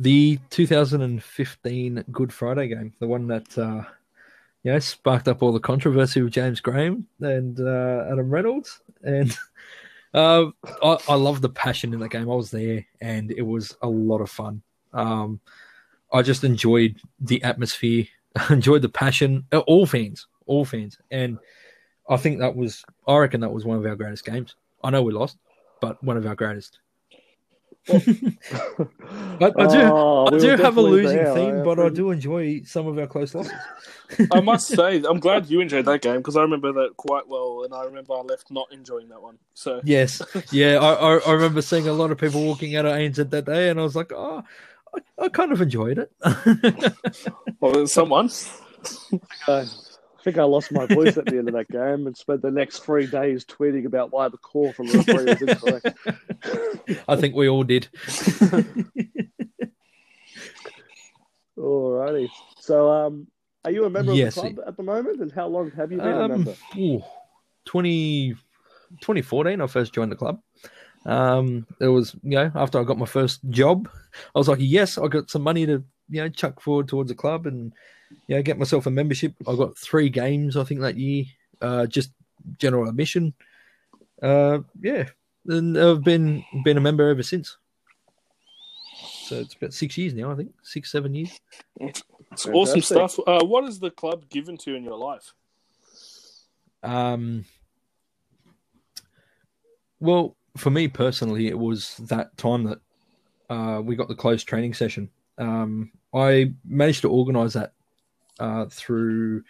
the 0.00 0.38
2015 0.48 2.04
good 2.10 2.32
friday 2.32 2.68
game 2.68 2.90
the 3.00 3.06
one 3.06 3.26
that 3.26 3.58
uh 3.58 3.82
you 4.62 4.72
know 4.72 4.78
sparked 4.78 5.28
up 5.28 5.42
all 5.42 5.52
the 5.52 5.60
controversy 5.60 6.22
with 6.22 6.32
james 6.32 6.60
graham 6.60 7.06
and 7.20 7.60
uh 7.60 8.06
adam 8.10 8.30
reynolds. 8.30 8.80
And 9.02 9.36
uh, 10.14 10.46
I, 10.82 10.98
I 11.08 11.14
love 11.14 11.40
the 11.40 11.48
passion 11.48 11.92
in 11.94 12.00
that 12.00 12.10
game. 12.10 12.30
I 12.30 12.34
was 12.34 12.50
there 12.50 12.84
and 13.00 13.30
it 13.30 13.42
was 13.42 13.76
a 13.82 13.88
lot 13.88 14.20
of 14.20 14.30
fun. 14.30 14.62
Um 14.92 15.40
i 16.12 16.22
just 16.22 16.44
enjoyed 16.44 16.96
the 17.20 17.42
atmosphere 17.42 18.06
enjoyed 18.50 18.82
the 18.82 18.88
passion 18.88 19.44
uh, 19.52 19.58
all 19.58 19.86
fans 19.86 20.26
all 20.46 20.64
fans. 20.64 20.98
And 21.10 21.38
i 22.08 22.16
think 22.16 22.38
that 22.38 22.56
was 22.56 22.84
i 23.06 23.16
reckon 23.16 23.42
that 23.42 23.52
was 23.52 23.66
one 23.66 23.76
of 23.76 23.84
our 23.84 23.96
greatest 23.96 24.24
games. 24.24 24.56
I 24.82 24.88
know 24.88 25.02
we 25.02 25.12
lost 25.12 25.36
but 25.82 26.02
one 26.02 26.16
of 26.16 26.26
our 26.26 26.34
greatest 26.34 26.78
I, 27.88 27.96
I 29.40 29.66
do, 29.66 29.80
Oh, 29.82 30.26
I 30.26 30.30
we 30.30 30.38
do 30.38 30.48
were 30.48 30.56
have 30.58 30.76
a 30.76 30.80
losing 30.82 31.16
there, 31.16 31.34
theme, 31.34 31.60
I 31.60 31.64
but 31.64 31.78
I 31.78 31.88
do 31.88 32.10
enjoy 32.10 32.62
some 32.64 32.86
of 32.86 32.98
our 32.98 33.06
close 33.06 33.34
losses. 33.34 33.52
I 34.30 34.40
must 34.40 34.68
say, 34.68 35.02
I'm 35.08 35.18
glad 35.20 35.48
you 35.48 35.60
enjoyed 35.60 35.86
that 35.86 36.02
game 36.02 36.18
because 36.18 36.36
I 36.36 36.42
remember 36.42 36.72
that 36.72 36.96
quite 36.96 37.26
well, 37.28 37.62
and 37.64 37.72
I 37.74 37.84
remember 37.84 38.14
I 38.14 38.20
left 38.20 38.50
not 38.50 38.72
enjoying 38.72 39.08
that 39.08 39.22
one. 39.22 39.38
So, 39.54 39.80
Yes, 39.84 40.20
yeah, 40.52 40.76
I, 40.78 40.92
I, 40.94 41.18
I 41.18 41.32
remember 41.32 41.62
seeing 41.62 41.88
a 41.88 41.92
lot 41.92 42.10
of 42.10 42.18
people 42.18 42.44
walking 42.44 42.76
out 42.76 42.86
of 42.86 42.92
ANZ 42.92 43.30
that 43.30 43.44
day, 43.44 43.70
and 43.70 43.80
I 43.80 43.82
was 43.82 43.96
like, 43.96 44.12
oh, 44.12 44.42
I, 44.94 45.24
I 45.24 45.28
kind 45.28 45.52
of 45.52 45.60
enjoyed 45.60 45.98
it. 45.98 46.12
well, 47.60 47.86
someone. 47.86 48.30
I 50.20 50.22
think 50.22 50.38
I 50.38 50.44
lost 50.44 50.70
my 50.70 50.84
voice 50.86 51.16
at 51.16 51.24
the 51.24 51.38
end 51.38 51.48
of 51.48 51.54
that 51.54 51.70
game 51.70 52.06
and 52.06 52.14
spent 52.14 52.42
the 52.42 52.50
next 52.50 52.80
three 52.84 53.06
days 53.06 53.44
tweeting 53.46 53.86
about 53.86 54.12
why 54.12 54.28
the 54.28 54.36
call 54.36 54.72
from 54.74 54.88
the 54.88 54.98
referee 54.98 55.30
was 55.30 55.40
incorrect. 55.40 55.94
I 57.08 57.16
think 57.16 57.34
we 57.34 57.48
all 57.48 57.64
did. 57.64 57.88
Alrighty. 61.58 62.28
So, 62.58 62.90
um, 62.90 63.26
are 63.64 63.70
you 63.70 63.84
a 63.84 63.90
member 63.90 64.12
Yes. 64.12 64.36
of 64.36 64.42
the 64.44 64.54
club 64.54 64.66
at 64.66 64.76
the 64.76 64.82
moment? 64.82 65.20
And 65.20 65.32
how 65.32 65.46
long 65.48 65.70
have 65.72 65.92
you 65.92 65.98
been 65.98 66.06
a 66.06 66.20
Um, 66.24 66.28
member? 66.28 66.54
ooh, 66.78 67.02
20, 67.66 68.34
2014, 69.00 69.60
I 69.60 69.66
first 69.66 69.94
joined 69.94 70.12
the 70.12 70.16
club. 70.16 70.40
Um, 71.06 71.66
it 71.80 71.88
was, 71.88 72.14
you 72.22 72.30
know, 72.36 72.50
after 72.54 72.78
I 72.78 72.84
got 72.84 72.98
my 72.98 73.06
first 73.06 73.40
job, 73.48 73.88
I 74.34 74.38
was 74.38 74.48
like, 74.48 74.58
yes, 74.60 74.98
I 74.98 75.08
got 75.08 75.30
some 75.30 75.42
money 75.42 75.66
to, 75.66 75.82
you 76.10 76.20
know, 76.20 76.28
chuck 76.28 76.60
forward 76.60 76.88
towards 76.88 77.08
the 77.08 77.14
club 77.14 77.46
and, 77.46 77.72
you 78.26 78.36
know, 78.36 78.42
get 78.42 78.58
myself 78.58 78.86
a 78.86 78.90
membership. 78.90 79.34
I 79.46 79.54
got 79.54 79.78
three 79.78 80.08
games, 80.08 80.56
I 80.56 80.64
think, 80.64 80.80
that 80.80 80.96
year, 80.96 81.24
uh, 81.60 81.86
just 81.86 82.10
general 82.58 82.88
admission. 82.88 83.32
Uh, 84.22 84.60
yeah, 84.80 85.04
and 85.46 85.78
I've 85.78 86.02
been 86.04 86.44
been 86.64 86.76
a 86.76 86.80
member 86.80 87.08
ever 87.08 87.22
since. 87.22 87.56
So 89.22 89.36
it's 89.36 89.54
about 89.54 89.72
six 89.72 89.96
years 89.96 90.12
now, 90.12 90.32
I 90.32 90.34
think, 90.34 90.52
six, 90.62 90.90
seven 90.90 91.14
years. 91.14 91.40
It's 91.78 92.02
awesome 92.46 92.80
stuff. 92.80 93.18
Uh, 93.26 93.44
what 93.44 93.64
has 93.64 93.78
the 93.78 93.90
club 93.90 94.28
given 94.28 94.56
to 94.58 94.72
you 94.72 94.76
in 94.76 94.84
your 94.84 94.98
life? 94.98 95.32
Um, 96.82 97.44
well, 100.00 100.36
for 100.56 100.70
me 100.70 100.88
personally, 100.88 101.46
it 101.46 101.58
was 101.58 101.96
that 102.08 102.36
time 102.36 102.64
that 102.64 102.80
uh, 103.48 103.80
we 103.80 103.96
got 103.96 104.08
the 104.08 104.14
closed 104.14 104.48
training 104.48 104.74
session. 104.74 105.10
Um, 105.40 105.90
I 106.14 106.52
managed 106.64 107.02
to 107.02 107.10
organise 107.10 107.54
that 107.54 107.72
uh, 108.38 108.66
through 108.70 109.42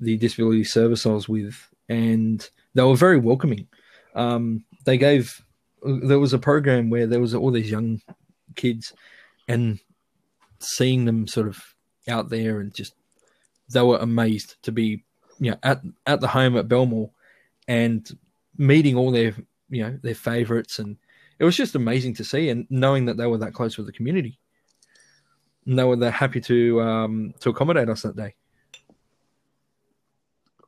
the 0.00 0.16
disability 0.16 0.64
service 0.64 1.06
I 1.06 1.10
was 1.10 1.28
with, 1.28 1.68
and 1.88 2.48
they 2.74 2.82
were 2.82 2.96
very 2.96 3.18
welcoming. 3.18 3.68
Um, 4.14 4.64
they 4.84 4.98
gave 4.98 5.44
there 5.82 6.18
was 6.18 6.32
a 6.32 6.38
program 6.38 6.88
where 6.88 7.06
there 7.06 7.20
was 7.20 7.34
all 7.34 7.50
these 7.50 7.70
young 7.70 8.00
kids, 8.56 8.92
and 9.46 9.78
seeing 10.60 11.04
them 11.04 11.26
sort 11.26 11.46
of 11.46 11.62
out 12.08 12.30
there 12.30 12.60
and 12.60 12.74
just 12.74 12.94
they 13.72 13.82
were 13.82 13.98
amazed 13.98 14.56
to 14.62 14.72
be 14.72 15.02
you 15.40 15.50
know 15.50 15.56
at 15.62 15.82
at 16.06 16.20
the 16.20 16.28
home 16.28 16.56
at 16.56 16.68
Belmore 16.68 17.10
and 17.68 18.10
meeting 18.56 18.96
all 18.96 19.10
their 19.10 19.34
you 19.70 19.82
know 19.82 19.98
their 20.02 20.14
favorites 20.14 20.78
and 20.78 20.96
it 21.38 21.44
was 21.44 21.56
just 21.56 21.74
amazing 21.74 22.14
to 22.14 22.24
see 22.24 22.48
and 22.48 22.66
knowing 22.70 23.06
that 23.06 23.16
they 23.16 23.26
were 23.26 23.38
that 23.38 23.54
close 23.54 23.76
with 23.76 23.86
the 23.86 23.92
community 23.92 24.38
and 25.66 25.78
they 25.78 25.84
were 25.84 25.96
that 25.96 26.12
happy 26.12 26.40
to 26.40 26.80
um 26.80 27.34
to 27.40 27.50
accommodate 27.50 27.88
us 27.88 28.02
that 28.02 28.16
day 28.16 28.34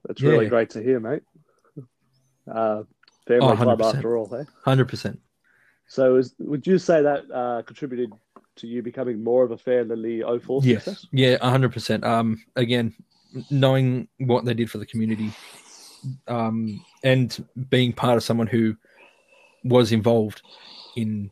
That's 0.06 0.22
really 0.22 0.44
yeah. 0.44 0.50
great 0.50 0.70
to 0.70 0.82
hear, 0.82 1.00
mate. 1.00 1.22
Uh, 2.48 2.84
family 3.26 3.52
Oh, 3.52 3.56
club 3.56 3.80
100%. 3.80 3.94
after 3.96 4.16
all, 4.16 4.28
hey? 4.28 4.44
100% 4.64 5.18
So, 5.88 6.16
is, 6.16 6.34
would 6.38 6.64
you 6.66 6.78
say 6.78 7.02
that 7.02 7.24
uh, 7.32 7.62
contributed 7.62 8.12
to 8.56 8.66
you 8.66 8.82
becoming 8.82 9.22
more 9.22 9.42
of 9.44 9.50
a 9.50 9.58
fan 9.58 9.88
than 9.88 10.02
the 10.02 10.22
04 10.40 10.62
yes 10.62 10.84
success? 10.84 11.06
yeah 11.12 11.36
100% 11.38 12.04
um 12.04 12.42
again 12.54 12.94
knowing 13.50 14.08
what 14.18 14.44
they 14.44 14.54
did 14.54 14.70
for 14.70 14.78
the 14.78 14.86
community 14.86 15.30
um 16.28 16.80
and 17.02 17.44
being 17.68 17.92
part 17.92 18.16
of 18.16 18.22
someone 18.22 18.46
who 18.46 18.74
was 19.64 19.92
involved 19.92 20.42
in 20.94 21.30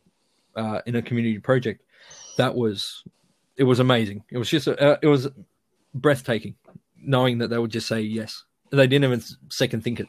uh 0.55 0.81
in 0.85 0.95
a 0.97 1.01
community 1.01 1.39
project 1.39 1.81
that 2.37 2.53
was 2.53 3.03
it 3.57 3.63
was 3.63 3.79
amazing 3.79 4.23
it 4.31 4.37
was 4.37 4.49
just 4.49 4.67
uh, 4.67 4.97
it 5.01 5.07
was 5.07 5.27
breathtaking 5.93 6.55
knowing 7.01 7.37
that 7.39 7.49
they 7.49 7.57
would 7.57 7.71
just 7.71 7.87
say 7.87 8.01
yes 8.01 8.43
they 8.71 8.87
didn't 8.87 9.05
even 9.05 9.21
second 9.49 9.83
think 9.83 9.99
it 9.99 10.07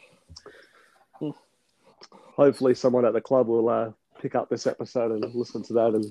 hopefully 2.36 2.74
someone 2.74 3.04
at 3.04 3.12
the 3.14 3.20
club 3.20 3.48
will 3.48 3.68
uh, 3.68 3.90
pick 4.20 4.34
up 4.34 4.48
this 4.48 4.66
episode 4.66 5.10
and 5.12 5.34
listen 5.34 5.62
to 5.62 5.72
that, 5.72 5.94
and 5.94 6.04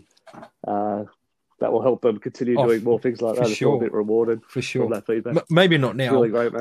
uh, 0.68 1.04
that 1.60 1.72
will 1.72 1.82
help 1.82 2.02
them 2.02 2.18
continue 2.20 2.60
Oh, 2.60 2.66
doing 2.68 2.84
more 2.84 3.00
things 3.00 3.22
like 3.22 3.36
that. 3.36 3.48
It's 3.48 3.56
sure. 3.56 3.78
a 3.78 3.80
bit 3.80 3.94
rewarded 3.94 4.42
for 4.48 4.62
sure. 4.62 4.90
that 4.90 5.06
feedback. 5.06 5.38
M- 5.38 5.44
maybe 5.50 5.78
not 5.78 5.96
now. 5.96 6.12
really 6.14 6.30
great, 6.30 6.52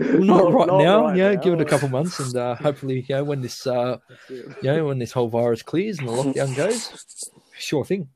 not 0.00 0.52
right 0.52 0.66
now. 0.68 1.02
right 1.06 1.16
yeah, 1.16 1.34
now. 1.34 1.40
give 1.40 1.54
it 1.54 1.60
a 1.60 1.64
couple 1.66 1.88
months, 1.88 2.18
and 2.18 2.34
uh, 2.36 2.54
hopefully, 2.56 3.04
yeah, 3.08 3.20
when 3.20 3.42
this, 3.42 3.66
uh, 3.66 3.98
That's 4.08 4.30
it. 4.30 4.46
you 4.62 4.72
know, 4.72 4.86
when 4.86 4.98
this 4.98 5.12
whole 5.12 5.28
virus 5.28 5.62
clears 5.62 5.98
and 5.98 6.08
the 6.08 6.12
lockdown 6.12 6.56
goes, 6.56 7.30
sure 7.60 7.84
thing. 7.84 8.08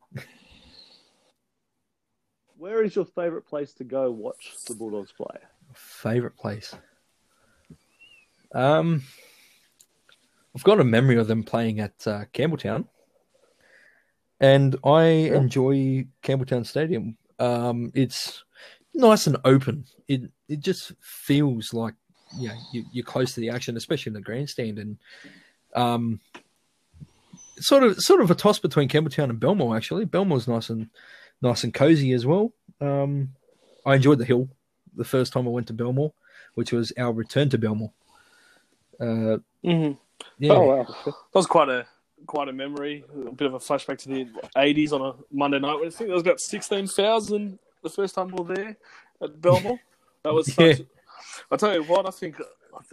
Where 2.56 2.82
is 2.82 2.94
your 2.96 3.04
favourite 3.04 3.46
place 3.46 3.72
to 3.74 3.84
go 3.84 4.10
watch 4.10 4.54
the 4.66 4.74
Bulldogs 4.74 5.12
play? 5.12 5.38
Favorite 5.74 6.36
place. 6.36 6.74
Um, 8.54 9.02
I've 10.54 10.64
got 10.64 10.80
a 10.80 10.84
memory 10.84 11.16
of 11.16 11.26
them 11.26 11.42
playing 11.42 11.80
at 11.80 12.06
uh, 12.06 12.24
Campbelltown, 12.32 12.86
and 14.40 14.76
I 14.84 15.08
Yeah. 15.08 15.34
enjoy 15.36 16.06
Campbelltown 16.22 16.64
Stadium. 16.64 17.16
Um, 17.38 17.90
it's 17.94 18.44
nice 18.94 19.26
and 19.26 19.36
open. 19.44 19.84
It 20.06 20.30
it 20.48 20.60
just 20.60 20.92
feels 21.00 21.74
like 21.74 21.94
you 22.38 22.48
know 22.48 22.54
you, 22.72 22.84
you're 22.92 23.04
close 23.04 23.34
to 23.34 23.40
the 23.40 23.50
action, 23.50 23.76
especially 23.76 24.10
in 24.10 24.14
the 24.14 24.20
grandstand, 24.20 24.78
and 24.78 24.98
um, 25.74 26.20
sort 27.58 27.82
of 27.82 28.00
sort 28.00 28.20
of 28.20 28.30
a 28.30 28.34
toss 28.34 28.58
between 28.58 28.88
Campbelltown 28.88 29.30
and 29.30 29.40
Belmore. 29.40 29.76
Actually, 29.76 30.04
Belmore's 30.04 30.48
nice 30.48 30.70
and 30.70 30.88
nice 31.42 31.64
and 31.64 31.74
cozy 31.74 32.12
as 32.12 32.26
well. 32.26 32.52
Um, 32.80 33.30
I 33.86 33.96
enjoyed 33.96 34.18
the 34.18 34.24
hill 34.24 34.48
the 34.96 35.04
first 35.04 35.32
time 35.32 35.46
I 35.46 35.50
went 35.50 35.66
to 35.68 35.72
Belmore, 35.72 36.12
which 36.54 36.72
was 36.72 36.92
our 36.98 37.12
return 37.12 37.48
to 37.50 37.58
Belmore. 37.58 37.92
Uh, 39.00 39.38
hmm 39.62 39.92
yeah, 40.38 40.52
Oh 40.52 40.60
wow! 40.66 40.86
That 41.04 41.14
was 41.34 41.46
quite 41.46 41.68
a 41.68 41.86
quite 42.26 42.48
a 42.48 42.52
memory, 42.52 43.04
a 43.26 43.32
bit 43.32 43.46
of 43.46 43.54
a 43.54 43.58
flashback 43.58 43.98
to 43.98 44.08
the 44.08 44.26
'80s 44.56 44.92
on 44.92 45.02
a 45.02 45.14
Monday 45.32 45.58
night. 45.58 45.76
I 45.84 45.90
think 45.90 46.08
there 46.08 46.14
was 46.14 46.22
about 46.22 46.40
sixteen 46.40 46.86
thousand 46.86 47.58
the 47.82 47.90
first 47.90 48.14
time 48.14 48.28
we 48.28 48.42
were 48.42 48.54
there 48.54 48.76
at 49.22 49.40
Belmore. 49.40 49.78
That 50.22 50.32
was 50.32 50.50
such. 50.54 50.78
Yeah. 50.78 50.84
I 51.50 51.56
tell 51.56 51.74
you 51.74 51.82
what, 51.82 52.06
I 52.06 52.10
think 52.10 52.36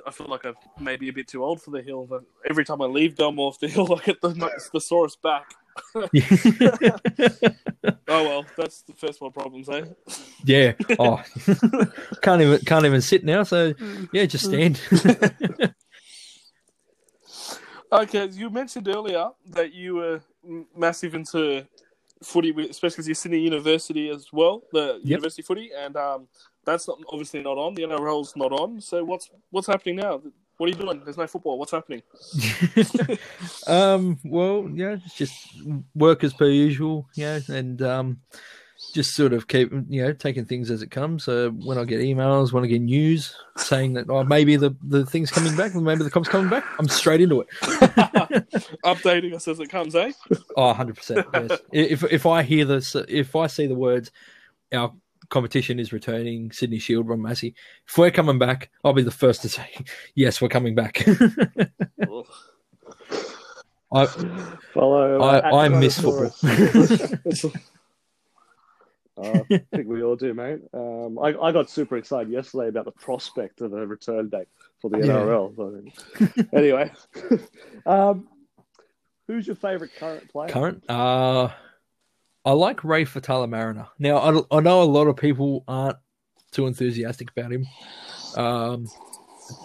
I 0.06 0.12
feel 0.12 0.28
like 0.28 0.46
I'm 0.46 0.56
maybe 0.80 1.10
a 1.10 1.14
bit 1.14 1.28
too 1.28 1.44
old 1.44 1.62
for 1.62 1.72
the 1.72 1.82
hill. 1.82 2.06
But 2.10 2.24
every 2.50 2.66
time 2.66 2.82
I 2.82 2.86
leave 2.86 3.16
Belmore 3.16 3.50
off 3.50 3.60
the 3.60 3.68
hill, 3.68 3.94
I 3.94 4.04
get 4.04 4.22
the 4.22 4.70
the 4.74 4.82
sorest 4.82 5.22
back. 5.22 5.54
Oh 8.08 8.24
well, 8.26 8.46
that's 8.58 8.82
the 8.82 8.94
first 8.94 9.22
world 9.22 9.34
problems, 9.34 9.70
eh? 9.70 9.86
yeah. 10.44 10.74
Oh, 11.00 11.24
can't 12.22 12.42
even 12.42 12.60
can't 12.60 12.86
even 12.86 13.00
sit 13.00 13.24
now. 13.24 13.44
So 13.44 13.74
yeah, 14.12 14.26
just 14.26 14.46
stand. 14.46 14.82
Okay, 17.94 18.28
you 18.28 18.50
mentioned 18.50 18.88
earlier 18.88 19.30
that 19.48 19.74
you 19.74 19.96
were 19.96 20.22
massive 20.76 21.16
into 21.16 21.66
footy, 22.24 22.54
especially 22.70 22.96
because 22.96 23.08
you're 23.08 23.16
Sydney 23.16 23.40
University 23.40 24.10
as 24.10 24.28
well, 24.32 24.64
the 24.72 25.00
university 25.04 25.42
footy, 25.42 25.72
and 25.78 25.96
um, 25.98 26.28
that's 26.66 26.88
not, 26.88 27.00
obviously 27.10 27.42
not 27.42 27.58
on. 27.58 27.74
The 27.74 27.84
NRL's 27.84 28.36
not 28.36 28.52
on. 28.52 28.82
So 28.82 29.04
what's 29.04 29.30
what's 29.50 29.68
happening 29.68 29.98
now? 29.98 30.22
What 30.58 30.68
are 30.68 30.70
you 30.70 30.76
doing? 30.76 31.02
There's 31.04 31.18
no 31.18 31.28
football. 31.28 31.58
What's 31.58 31.72
happening? 31.72 32.02
um. 33.68 34.20
Well, 34.24 34.70
yeah, 34.74 34.98
it's 35.04 35.16
just 35.16 35.36
work 35.96 36.24
as 36.24 36.34
per 36.34 36.50
usual. 36.50 37.08
Yeah, 37.16 37.40
and 37.48 37.82
um, 37.82 38.20
just 38.94 39.16
sort 39.16 39.34
of 39.34 39.48
keep 39.48 39.72
you 39.90 40.04
know 40.04 40.14
taking 40.14 40.46
things 40.46 40.70
as 40.72 40.82
it 40.82 40.92
comes. 40.92 41.28
Uh, 41.28 41.50
when 41.64 41.78
I 41.78 41.86
get 41.86 42.00
emails, 42.00 42.52
when 42.52 42.64
I 42.64 42.68
get 42.68 42.82
news 42.82 43.36
saying 43.58 43.94
that 43.94 44.10
oh 44.10 44.24
maybe 44.24 44.56
the 44.56 44.76
the 44.84 45.06
thing's 45.06 45.32
coming 45.32 45.56
back, 45.56 45.76
maybe 45.76 46.04
the 46.04 46.12
comp's 46.12 46.30
coming 46.30 46.50
back, 46.50 46.66
I'm 46.80 46.88
straight 46.88 47.22
into 47.22 47.42
it. 47.42 47.48
Updating 48.84 49.34
us 49.34 49.48
as 49.48 49.60
it 49.60 49.70
comes, 49.70 49.96
eh? 49.96 50.12
Oh, 50.58 50.68
100 50.68 50.96
percent. 50.96 51.28
Yes. 51.34 51.60
If 51.72 52.04
if 52.06 52.26
I 52.26 52.44
hear 52.44 52.66
this, 52.66 52.96
if 53.08 53.36
I 53.36 53.48
see 53.48 53.68
the 53.68 53.76
words, 53.76 54.12
our 54.74 54.94
competition 55.30 55.80
is 55.80 55.92
returning, 55.92 56.52
Sydney 56.52 56.78
Shield, 56.78 57.08
Ron 57.08 57.22
Massey. 57.22 57.56
If 57.88 57.98
we're 57.98 58.12
coming 58.12 58.38
back, 58.38 58.70
I'll 58.84 58.94
be 58.94 59.02
the 59.02 59.10
first 59.10 59.42
to 59.42 59.50
say, 59.50 59.68
yes, 60.16 60.42
we're 60.42 60.50
coming 60.50 60.76
back. 60.76 61.04
I 63.94 64.06
Follow. 64.74 65.20
I, 65.22 65.66
I 65.66 65.70
miss 65.70 66.00
football. 66.00 66.32
Tyrannosaurus. 69.18 69.52
Uh, 69.52 69.56
I 69.56 69.76
think 69.76 69.88
we 69.88 70.04
all 70.04 70.16
do, 70.16 70.34
mate. 70.34 70.60
Um, 70.74 71.20
I, 71.20 71.36
I 71.40 71.52
got 71.52 71.70
super 71.70 71.98
excited 71.98 72.32
yesterday 72.32 72.68
about 72.70 72.86
the 72.86 72.92
prospect 72.92 73.62
of 73.62 73.74
a 73.74 73.86
return 73.86 74.30
date 74.30 74.48
for 74.80 74.90
the 74.90 74.98
Yeah. 75.06 75.14
NRL. 75.14 75.56
So, 75.56 76.44
anyway, 76.58 76.92
um, 77.86 78.28
who's 79.28 79.48
your 79.48 79.56
favourite 79.56 79.94
current 79.96 80.30
player? 80.32 80.50
Current, 80.50 80.84
uh, 80.90 81.50
I 82.44 82.52
like 82.54 82.84
Ray 82.84 83.06
Faitala-Mariner. 83.06 83.88
Now, 84.00 84.18
I, 84.18 84.58
I 84.58 84.60
know 84.62 84.82
a 84.82 84.84
lot 84.86 85.08
of 85.08 85.16
people 85.16 85.64
aren't 85.68 85.98
too 86.52 86.68
enthusiastic 86.68 87.30
about 87.32 87.52
him, 87.52 87.66
um, 88.36 88.88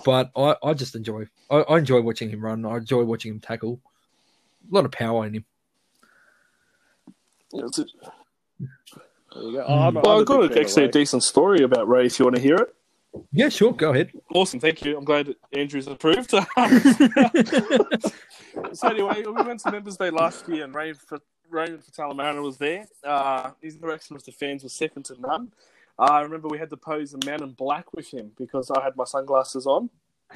but 0.05 0.31
I, 0.37 0.57
I 0.63 0.75
just 0.75 0.95
enjoy. 0.95 1.25
I, 1.51 1.57
I 1.63 1.79
enjoy 1.79 2.01
watching 2.03 2.29
him 2.31 2.41
run. 2.45 2.65
I 2.67 2.77
enjoy 2.77 3.05
watching 3.05 3.33
him 3.33 3.41
tackle. 3.41 3.81
A 4.71 4.75
lot 4.75 4.85
of 4.85 4.91
power 4.93 5.25
in 5.27 5.35
him. 5.35 5.45
It's 7.53 7.79
a- 7.79 7.87
There 9.37 9.45
you 9.45 9.53
go. 9.53 9.65
Oh, 9.67 9.75
I'm 9.75 9.97
a- 9.97 10.01
well, 10.01 10.13
I'm 10.13 10.19
a 10.19 10.21
I've 10.21 10.27
got 10.27 10.41
big 10.41 10.49
fan 10.51 10.59
of 10.59 10.65
actually 10.67 10.85
a 10.85 10.89
decent 10.91 11.23
story 11.23 11.63
about 11.63 11.89
Ray. 11.89 12.07
If 12.07 12.19
you 12.19 12.25
want 12.25 12.37
to 12.37 12.43
hear 12.43 12.57
it, 12.57 12.75
Yeah, 13.33 13.49
sure. 13.49 13.73
Go 13.73 13.93
ahead. 13.93 14.11
awesome. 14.35 14.61
Thank 14.61 14.85
you. 14.85 14.97
I'm 14.97 15.05
glad 15.05 15.27
that 15.27 15.37
Andrew's 15.53 15.87
approved. 15.87 16.31
so 18.73 18.89
anyway, 18.89 19.23
we 19.25 19.33
went 19.33 19.61
to 19.61 19.71
Members 19.71 19.97
Day 19.97 20.11
last 20.11 20.49
year, 20.49 20.65
and 20.65 20.75
Ray 20.75 20.93
for 20.93 21.19
Ray 21.51 21.69
Faitala-Mariner 21.69 22.43
was 22.43 22.59
there. 22.59 22.87
Uh, 23.05 23.51
his 23.63 23.77
interaction 23.77 24.15
with 24.15 24.25
the 24.25 24.33
fans 24.33 24.63
was 24.65 24.73
second 24.73 25.05
to 25.05 25.21
none. 25.21 25.53
Uh, 25.99 26.03
I 26.03 26.21
remember 26.23 26.49
we 26.49 26.59
had 26.59 26.71
to 26.71 26.77
pose 26.77 27.15
a 27.15 27.19
man 27.25 27.43
in 27.43 27.53
black 27.53 27.93
with 27.95 28.11
him 28.13 28.33
because 28.37 28.71
I 28.71 28.83
had 28.83 28.97
my 28.97 29.05
sunglasses 29.05 29.67
on 29.67 29.89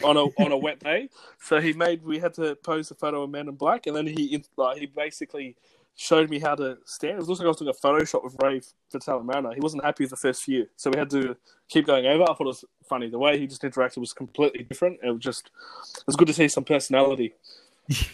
on 0.04 0.16
a 0.16 0.22
on 0.42 0.52
a 0.52 0.56
wet 0.56 0.78
day. 0.78 1.08
So 1.40 1.60
he 1.60 1.72
made 1.72 2.02
we 2.04 2.18
had 2.18 2.34
to 2.34 2.54
pose 2.56 2.90
a 2.90 2.94
photo 2.94 3.22
of 3.24 3.30
man 3.30 3.48
in 3.48 3.56
black, 3.56 3.86
and 3.86 3.94
then 3.96 4.06
he 4.06 4.42
like 4.56 4.78
he 4.78 4.86
basically 4.86 5.56
showed 5.96 6.30
me 6.30 6.38
how 6.38 6.54
to 6.54 6.78
stand. 6.84 7.14
It 7.14 7.18
was 7.18 7.28
also 7.28 7.42
like 7.42 7.46
I 7.46 7.50
was 7.50 7.56
doing 7.58 7.70
a 7.70 7.74
photo 7.74 8.00
Photoshop 8.00 8.24
with 8.24 8.36
Ray 8.42 8.60
for 8.60 8.98
Faitala-Mariner. 8.98 9.54
He 9.54 9.60
wasn't 9.60 9.84
happy 9.84 10.04
with 10.04 10.10
the 10.10 10.16
first 10.16 10.42
few, 10.42 10.66
so 10.76 10.90
we 10.90 10.98
had 10.98 11.10
to 11.10 11.36
keep 11.68 11.86
going 11.86 12.06
over. 12.06 12.22
I 12.22 12.26
thought 12.26 12.40
it 12.40 12.44
was 12.46 12.64
funny. 12.88 13.08
The 13.08 13.18
way 13.18 13.38
he 13.38 13.46
just 13.46 13.62
interacted 13.62 13.98
was 13.98 14.12
completely 14.12 14.64
different. 14.64 15.00
It 15.02 15.10
was 15.10 15.20
just 15.20 15.50
it 15.96 16.06
was 16.06 16.16
good 16.16 16.28
to 16.28 16.34
see 16.34 16.48
some 16.48 16.64
personality. 16.64 17.34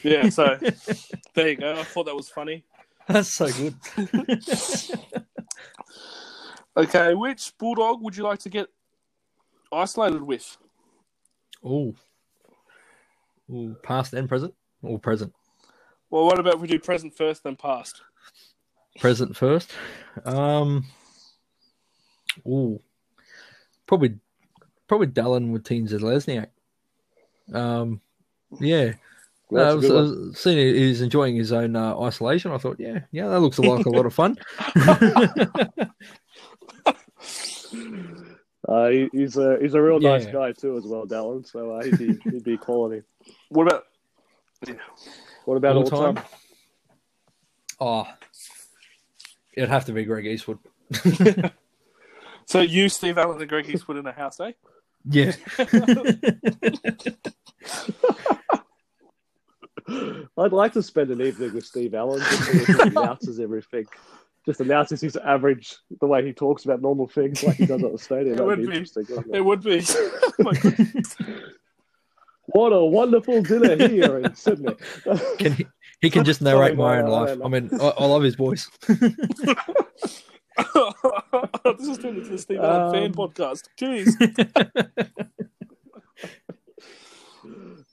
Yeah, 0.02 0.30
so 0.30 0.58
there 1.34 1.50
you 1.50 1.56
go. 1.56 1.74
I 1.78 1.82
thought 1.82 2.06
that 2.06 2.16
was 2.16 2.30
funny. 2.30 2.64
That's 3.06 3.28
so 3.28 3.46
good. 3.52 3.74
Okay, 6.76 7.14
which 7.14 7.56
bulldog 7.56 8.02
would 8.02 8.16
you 8.16 8.22
like 8.22 8.40
to 8.40 8.50
get 8.50 8.66
isolated 9.72 10.22
with? 10.22 10.58
Oh, 11.64 11.94
past 13.82 14.12
and 14.12 14.28
present, 14.28 14.52
or 14.82 14.98
present? 14.98 15.32
Well, 16.10 16.24
what 16.24 16.38
about 16.38 16.54
if 16.54 16.60
we 16.60 16.68
do 16.68 16.78
present 16.78 17.16
first, 17.16 17.42
then 17.44 17.56
past? 17.56 18.02
Present 19.00 19.36
first. 19.36 19.72
Um. 20.24 20.84
Oh, 22.48 22.80
probably, 23.86 24.16
probably 24.88 25.08
Dallin 25.08 25.52
Watene-Zelezniak. 25.52 26.48
Um. 27.52 28.00
Yeah. 28.60 28.92
Well, 29.48 29.70
I 29.70 29.74
was, 29.74 29.90
I 29.90 29.94
was 29.94 30.38
seeing 30.38 30.58
he's 30.58 31.00
enjoying 31.02 31.36
his 31.36 31.52
own 31.52 31.76
uh, 31.76 32.00
isolation. 32.00 32.50
I 32.50 32.58
thought, 32.58 32.80
yeah, 32.80 33.00
yeah, 33.12 33.28
that 33.28 33.38
looks 33.40 33.58
like 33.60 33.86
a 33.86 33.90
lot 33.90 34.06
of 34.06 34.14
fun. 34.14 34.36
Uh, 38.68 38.88
he, 38.88 39.08
he's 39.12 39.36
a 39.36 39.58
he's 39.60 39.74
a 39.74 39.80
real 39.80 40.00
nice 40.00 40.26
Yeah. 40.26 40.32
guy 40.32 40.52
too, 40.52 40.76
as 40.76 40.84
well, 40.84 41.06
Dallin. 41.06 41.46
So 41.46 41.70
uh, 41.76 41.84
he'd 41.84 41.98
be 41.98 42.18
he'd 42.24 42.42
be 42.42 42.56
quality. 42.56 43.02
What 43.48 43.68
about 43.68 43.84
What 45.46 45.56
about 45.56 45.76
all, 45.76 45.82
All 45.84 46.12
time? 46.12 46.16
time? 46.16 46.24
Oh, 47.80 48.06
it'd 49.54 49.68
have 49.70 49.84
to 49.86 49.92
be 49.92 50.04
Greg 50.04 50.26
Eastwood. 50.26 50.58
so 52.46 52.60
you, 52.60 52.88
Steve 52.88 53.16
Allen, 53.16 53.40
and 53.40 53.48
Greg 53.48 53.70
Eastwood 53.70 53.96
in 53.96 54.06
a 54.06 54.12
house, 54.12 54.40
eh? 54.40 54.52
Yeah. 55.08 55.32
I'd 59.88 60.52
like 60.52 60.72
to 60.72 60.82
spend 60.82 61.10
an 61.10 61.20
evening 61.22 61.54
with 61.54 61.64
Steve 61.64 61.94
Allen. 61.94 62.18
Just 62.20 62.50
he 62.50 62.82
announces 62.88 63.38
everything. 63.38 63.86
Just 64.44 64.60
announces 64.60 65.00
his 65.00 65.16
average, 65.16 65.76
the 66.00 66.06
way 66.06 66.24
he 66.26 66.32
talks 66.32 66.64
about 66.64 66.82
normal 66.82 67.06
things, 67.06 67.44
like 67.44 67.56
he 67.56 67.66
does 67.66 67.82
at 67.84 67.92
the 67.92 67.98
stadium. 67.98 68.34
It 68.34 68.36
That'd 68.38 68.46
would 68.46 68.58
be 68.60 68.66
be. 68.66 68.72
interesting. 68.72 69.06
it? 69.08 69.36
It 69.36 69.44
would 69.44 69.62
be. 69.62 69.84
Oh 70.38 70.42
my 70.42 70.52
goodness. 70.52 71.16
What 72.48 72.72
a 72.72 72.84
wonderful 72.84 73.42
dinner 73.42 73.76
here 73.88 74.18
in 74.18 74.34
Sydney. 74.34 74.74
Can 75.38 75.52
he, 75.52 75.66
he 76.00 76.10
can 76.10 76.24
just 76.24 76.40
narrate 76.42 76.76
my 76.76 77.00
own 77.00 77.08
life. 77.08 77.38
I 77.44 77.48
mean, 77.48 77.70
I, 77.80 77.88
I 77.98 78.04
love 78.06 78.22
his 78.22 78.34
voice. 78.34 78.68
this 78.88 79.08
is 81.88 81.98
turning 81.98 82.18
into 82.18 82.30
the 82.30 82.38
Steve 82.38 82.60
Allen 82.60 82.92
fan 82.92 83.04
Um, 83.04 83.12
podcast. 83.14 83.64
Jeez. 83.78 84.12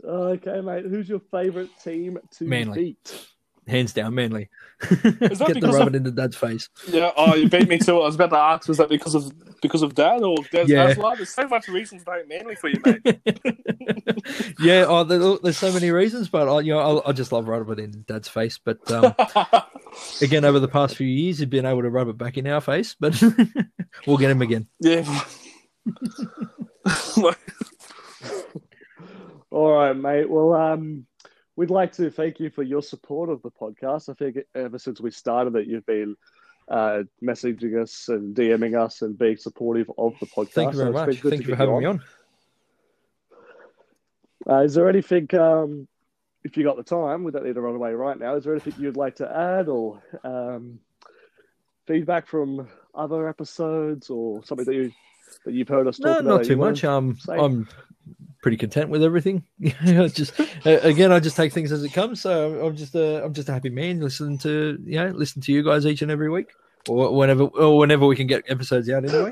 Okay, 0.03 0.62
mate. 0.62 0.86
Who's 0.86 1.07
your 1.07 1.19
favourite 1.31 1.69
team 1.83 2.17
to 2.38 2.43
Manly. 2.45 2.83
beat? 2.83 3.27
Hands 3.67 3.91
down, 3.93 4.13
Manly. 4.15 4.50
Is 4.82 4.89
that 5.00 5.22
Get 5.22 5.48
the 5.48 5.53
because 5.55 5.75
rub 5.75 5.88
of- 5.88 5.93
it 5.93 5.98
into 5.98 6.12
Dad's 6.12 6.36
face. 6.36 6.67
Yeah. 6.89 7.12
Oh, 7.15 7.34
you 7.36 7.48
beat 7.48 7.70
me 7.70 7.77
to 7.79 7.91
it. 7.93 7.96
I 7.96 8.05
was 8.05 8.15
about 8.15 8.32
to 8.32 8.38
ask, 8.38 8.67
was 8.67 8.77
that 8.77 8.89
because 8.89 9.15
of 9.15 9.32
because 9.62 9.82
of 9.82 9.96
Dad 9.96 10.22
or 10.22 10.36
Dad's 10.51 10.70
Yeah. 10.70 10.93
Asla? 10.93 11.15
There's 11.15 11.29
so 11.29 11.48
much 11.48 11.70
reasons 11.70 12.03
to 12.03 12.12
hate 12.12 12.27
Manly 12.27 12.55
for 12.55 12.67
you, 12.70 12.82
mate. 12.84 13.22
yeah, 14.60 14.86
oh, 14.88 15.05
there, 15.05 15.38
there's 15.41 15.58
so 15.58 15.72
many 15.72 15.91
reasons, 15.91 16.27
but 16.27 16.50
I, 16.50 16.60
you 16.60 16.74
know, 16.74 17.00
I, 17.00 17.10
I 17.10 17.12
just 17.13 17.32
love 17.32 17.48
rubbing 17.48 17.79
it 17.79 17.96
in 17.96 18.03
Dad's 18.08 18.27
face. 18.27 18.60
But 18.63 18.91
um, 18.91 19.13
again, 20.22 20.43
over 20.43 20.60
the 20.60 20.67
past 20.67 20.98
few 20.98 21.08
years, 21.08 21.39
he's 21.39 21.48
been 21.48 21.65
able 21.65 21.84
to 21.84 21.89
rub 21.89 22.10
it 22.10 22.17
back 22.17 22.38
in 22.38 22.46
our 22.48 22.60
face. 22.62 22.96
But 23.00 23.22
we'll 24.05 24.17
get 24.17 24.32
him 24.32 24.41
again. 24.41 24.67
yeah. 24.82 25.05
All 29.51 29.72
right, 29.72 29.93
mate. 29.96 30.29
Well, 30.29 30.53
um, 30.53 31.05
we'd 31.55 31.69
like 31.69 31.91
to 31.93 32.10
thank 32.10 32.39
you 32.39 32.50
for 32.50 32.63
your 32.63 32.81
support 32.81 33.29
of 33.29 33.41
the 33.41 33.51
podcast. 33.51 34.10
I 34.10 34.13
think 34.13 34.38
ever 34.55 34.79
since 34.79 35.00
we 35.00 35.12
started 35.12 35.55
it, 35.55 35.67
you've 35.67 35.86
been 35.86 36.15
uh, 36.67 37.03
messaging 37.22 37.81
us 37.81 38.10
and 38.10 38.36
DMing 38.36 38.79
us 38.79 39.01
and 39.01 39.17
being 39.17 39.38
supportive 39.38 39.91
of 39.98 40.13
the 40.19 40.25
podcast. 40.25 40.51
Thank 40.51 40.74
you 40.74 40.79
very 40.79 40.93
So 40.93 41.05
much. 41.05 41.22
Thank 41.22 41.48
you 41.48 41.50
for 41.50 41.55
having 41.55 41.79
me 41.79 41.86
on. 41.86 42.01
Uh, 44.50 44.63
is 44.63 44.74
there 44.74 44.89
anything, 44.89 45.33
um, 45.36 45.88
if 46.43 46.57
you 46.57 46.63
got 46.63 46.75
the 46.75 46.83
time, 46.83 47.24
we 47.24 47.31
don't 47.31 47.45
need 47.45 47.55
to 47.55 47.62
run 47.62 47.75
away 47.75 47.93
right 47.93 48.19
now. 48.19 48.36
Is 48.36 48.43
there 48.43 48.53
anything 48.53 48.74
you'd 48.77 48.98
like 48.98 49.15
to 49.17 49.29
add 49.31 49.69
or 49.69 50.03
um, 50.24 50.79
feedback 51.88 52.27
from 52.27 52.67
other 52.93 53.27
episodes 53.29 54.10
or 54.10 54.43
something 54.43 54.65
that 54.65 54.74
you 54.74 54.91
that 55.45 55.53
you've 55.53 55.67
heard 55.67 55.87
us 55.87 55.97
talk 55.97 56.05
No, 56.05 56.11
about? 56.19 56.25
not 56.25 56.43
too 56.45 56.57
much. 56.57 56.83
Um, 56.83 57.17
say? 57.17 57.37
I'm 57.37 57.67
pretty 58.41 58.57
content 58.57 58.89
with 58.89 59.03
everything. 59.03 59.43
Just 59.83 60.33
again, 60.65 61.11
I 61.11 61.19
just 61.19 61.37
take 61.37 61.53
things 61.53 61.71
as 61.71 61.83
it 61.83 61.93
comes. 61.93 62.21
So 62.21 62.65
I'm 62.65 62.75
just 62.75 62.93
a, 62.93 63.23
I'm 63.23 63.33
just 63.33 63.49
a 63.49 63.53
happy 63.53 63.69
man. 63.69 64.01
Listen 64.01 64.37
to 64.39 64.77
you 64.85 64.99
know, 64.99 65.07
listen 65.09 65.41
to 65.43 65.51
you 65.53 65.63
guys 65.63 65.85
each 65.85 66.01
and 66.01 66.11
every 66.11 66.29
week, 66.29 66.51
or 66.89 67.15
whenever, 67.15 67.43
or 67.43 67.77
whenever 67.77 68.05
we 68.05 68.15
can 68.15 68.27
get 68.27 68.43
episodes 68.47 68.89
out 68.89 69.05
anyway. 69.05 69.31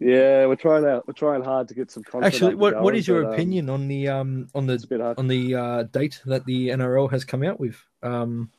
Yeah, 0.00 0.46
we're 0.46 0.56
trying 0.56 0.84
out. 0.84 1.06
We're 1.06 1.14
trying 1.14 1.42
hard 1.42 1.68
to 1.68 1.74
get 1.74 1.90
some 1.90 2.02
content. 2.02 2.34
Actually, 2.34 2.56
what 2.56 2.82
what 2.82 2.96
is 2.96 3.06
your 3.06 3.22
but, 3.22 3.28
um, 3.28 3.34
opinion 3.34 3.70
on 3.70 3.86
the 3.86 4.08
um 4.08 4.48
on 4.54 4.66
the 4.66 5.14
on 5.16 5.28
the 5.28 5.54
uh, 5.54 5.82
date 5.84 6.20
that 6.26 6.44
the 6.46 6.68
NRL 6.68 7.10
has 7.12 7.24
come 7.24 7.44
out 7.44 7.60
with 7.60 7.76
um 8.02 8.50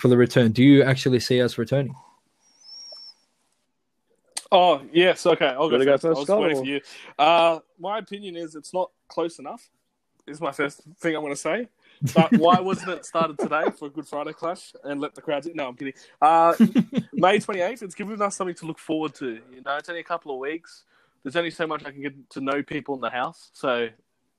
for 0.00 0.08
the 0.08 0.16
return? 0.16 0.50
Do 0.50 0.64
you 0.64 0.82
actually 0.82 1.20
see 1.20 1.40
us 1.40 1.58
returning? 1.58 1.94
Oh 4.52 4.82
yes, 4.92 5.26
okay. 5.26 5.46
I'll 5.46 5.68
go 5.68 5.72
Wanna 5.72 5.84
go 5.84 5.92
first. 5.92 6.04
I 6.04 6.08
was 6.10 6.22
Scott, 6.24 6.40
waiting 6.40 6.58
for 6.58 6.64
you. 6.64 6.80
Uh, 7.18 7.58
my 7.78 7.98
opinion 7.98 8.36
is 8.36 8.54
it's 8.54 8.72
not 8.72 8.90
close 9.08 9.38
enough. 9.38 9.70
Is 10.26 10.40
my 10.40 10.52
first 10.52 10.80
thing 11.00 11.14
I'm 11.14 11.22
going 11.22 11.34
to 11.34 11.40
say. 11.40 11.68
But 12.14 12.32
why 12.38 12.58
wasn't 12.60 12.90
it 12.90 13.04
started 13.04 13.38
today 13.38 13.64
for 13.78 13.86
a 13.86 13.90
Good 13.90 14.06
Friday 14.06 14.32
clash 14.32 14.72
and 14.82 15.00
let 15.00 15.14
the 15.14 15.20
crowds 15.20 15.46
in? 15.46 15.54
No, 15.54 15.68
I'm 15.68 15.74
kidding. 15.76 15.92
Uh, 16.20 16.54
May 17.12 17.38
28th. 17.38 17.82
It's 17.82 17.94
given 17.94 18.20
us 18.20 18.36
something 18.36 18.54
to 18.56 18.66
look 18.66 18.78
forward 18.78 19.14
to. 19.16 19.26
You 19.26 19.62
know, 19.64 19.76
it's 19.76 19.88
only 19.88 20.00
a 20.00 20.04
couple 20.04 20.32
of 20.32 20.38
weeks. 20.38 20.84
There's 21.22 21.36
only 21.36 21.50
so 21.50 21.66
much 21.66 21.84
I 21.84 21.90
can 21.90 22.02
get 22.02 22.30
to 22.30 22.40
know 22.40 22.62
people 22.62 22.94
in 22.94 23.00
the 23.00 23.10
house, 23.10 23.50
so 23.54 23.88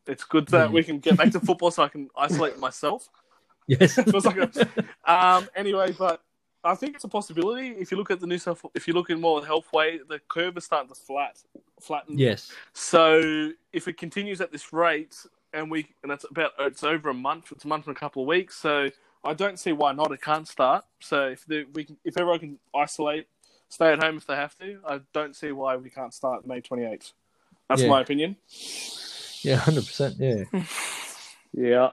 it's 0.08 0.24
good 0.24 0.48
that 0.50 0.72
we 0.72 0.84
can 0.84 1.00
get 1.00 1.18
back 1.18 1.32
to 1.32 1.40
football, 1.40 1.72
so 1.72 1.84
I 1.84 1.90
can 1.90 2.10
isolate 2.18 2.60
myself. 2.60 3.10
Yes. 3.68 3.96
Feels 4.12 4.28
like 4.28 4.38
a, 4.38 4.52
um, 5.12 5.50
anyway, 5.56 5.92
but 5.98 6.22
I 6.66 6.76
think 6.76 6.96
it's 6.96 7.04
a 7.04 7.08
possibility. 7.08 7.70
If 7.70 7.92
you 7.92 7.98
look 7.98 8.10
at 8.12 8.20
the 8.20 8.28
New 8.28 8.38
South, 8.40 8.66
if 8.74 8.88
you 8.88 8.94
look 8.94 9.10
in 9.10 9.22
more 9.22 9.46
health 9.46 9.72
way, 9.72 10.00
the 10.10 10.20
curve 10.28 10.58
is 10.58 10.66
starting 10.66 10.90
to 10.90 10.96
flat, 10.96 11.38
flatten. 11.80 12.18
yes. 12.18 12.52
So 12.74 13.52
if 13.72 13.88
it 13.88 13.98
continues 13.98 14.42
at 14.42 14.52
this 14.52 14.74
rate, 14.74 15.16
and 15.54 15.70
we 15.72 15.88
and 16.04 16.12
it's 16.12 16.26
about 16.30 16.52
it's 16.60 16.84
over 16.84 17.10
a 17.10 17.14
month, 17.14 17.52
it's 17.52 17.64
a 17.66 17.68
month 17.68 17.88
and 17.88 17.96
a 17.96 18.00
couple 18.00 18.24
of 18.24 18.28
weeks. 18.28 18.56
So 18.56 18.90
I 19.24 19.34
don't 19.34 19.60
see 19.60 19.72
why 19.72 19.94
not. 19.94 20.12
It 20.12 20.22
can't 20.22 20.48
start. 20.48 20.84
So 21.00 21.28
if 21.30 21.46
the, 21.46 21.66
we 21.74 21.86
can, 21.86 21.98
if 22.04 22.18
everyone 22.18 22.40
can 22.40 22.60
isolate, 22.76 23.28
stay 23.70 23.94
at 23.94 24.04
home 24.04 24.18
if 24.18 24.26
they 24.28 24.36
have 24.36 24.58
to, 24.58 24.80
I 24.88 25.00
don't 25.14 25.36
see 25.36 25.52
why 25.52 25.76
we 25.78 25.90
can't 25.90 26.14
start 26.14 26.46
May 26.48 26.62
twenty 26.62 26.84
eighth. 26.86 27.14
That's 27.70 27.82
Yeah. 27.84 27.90
my 27.90 28.02
opinion. 28.02 28.36
Yeah. 29.44 29.58
Hundred 29.58 29.86
percent. 29.86 30.16
Yeah. 30.20 30.44
Yeah. 31.58 31.92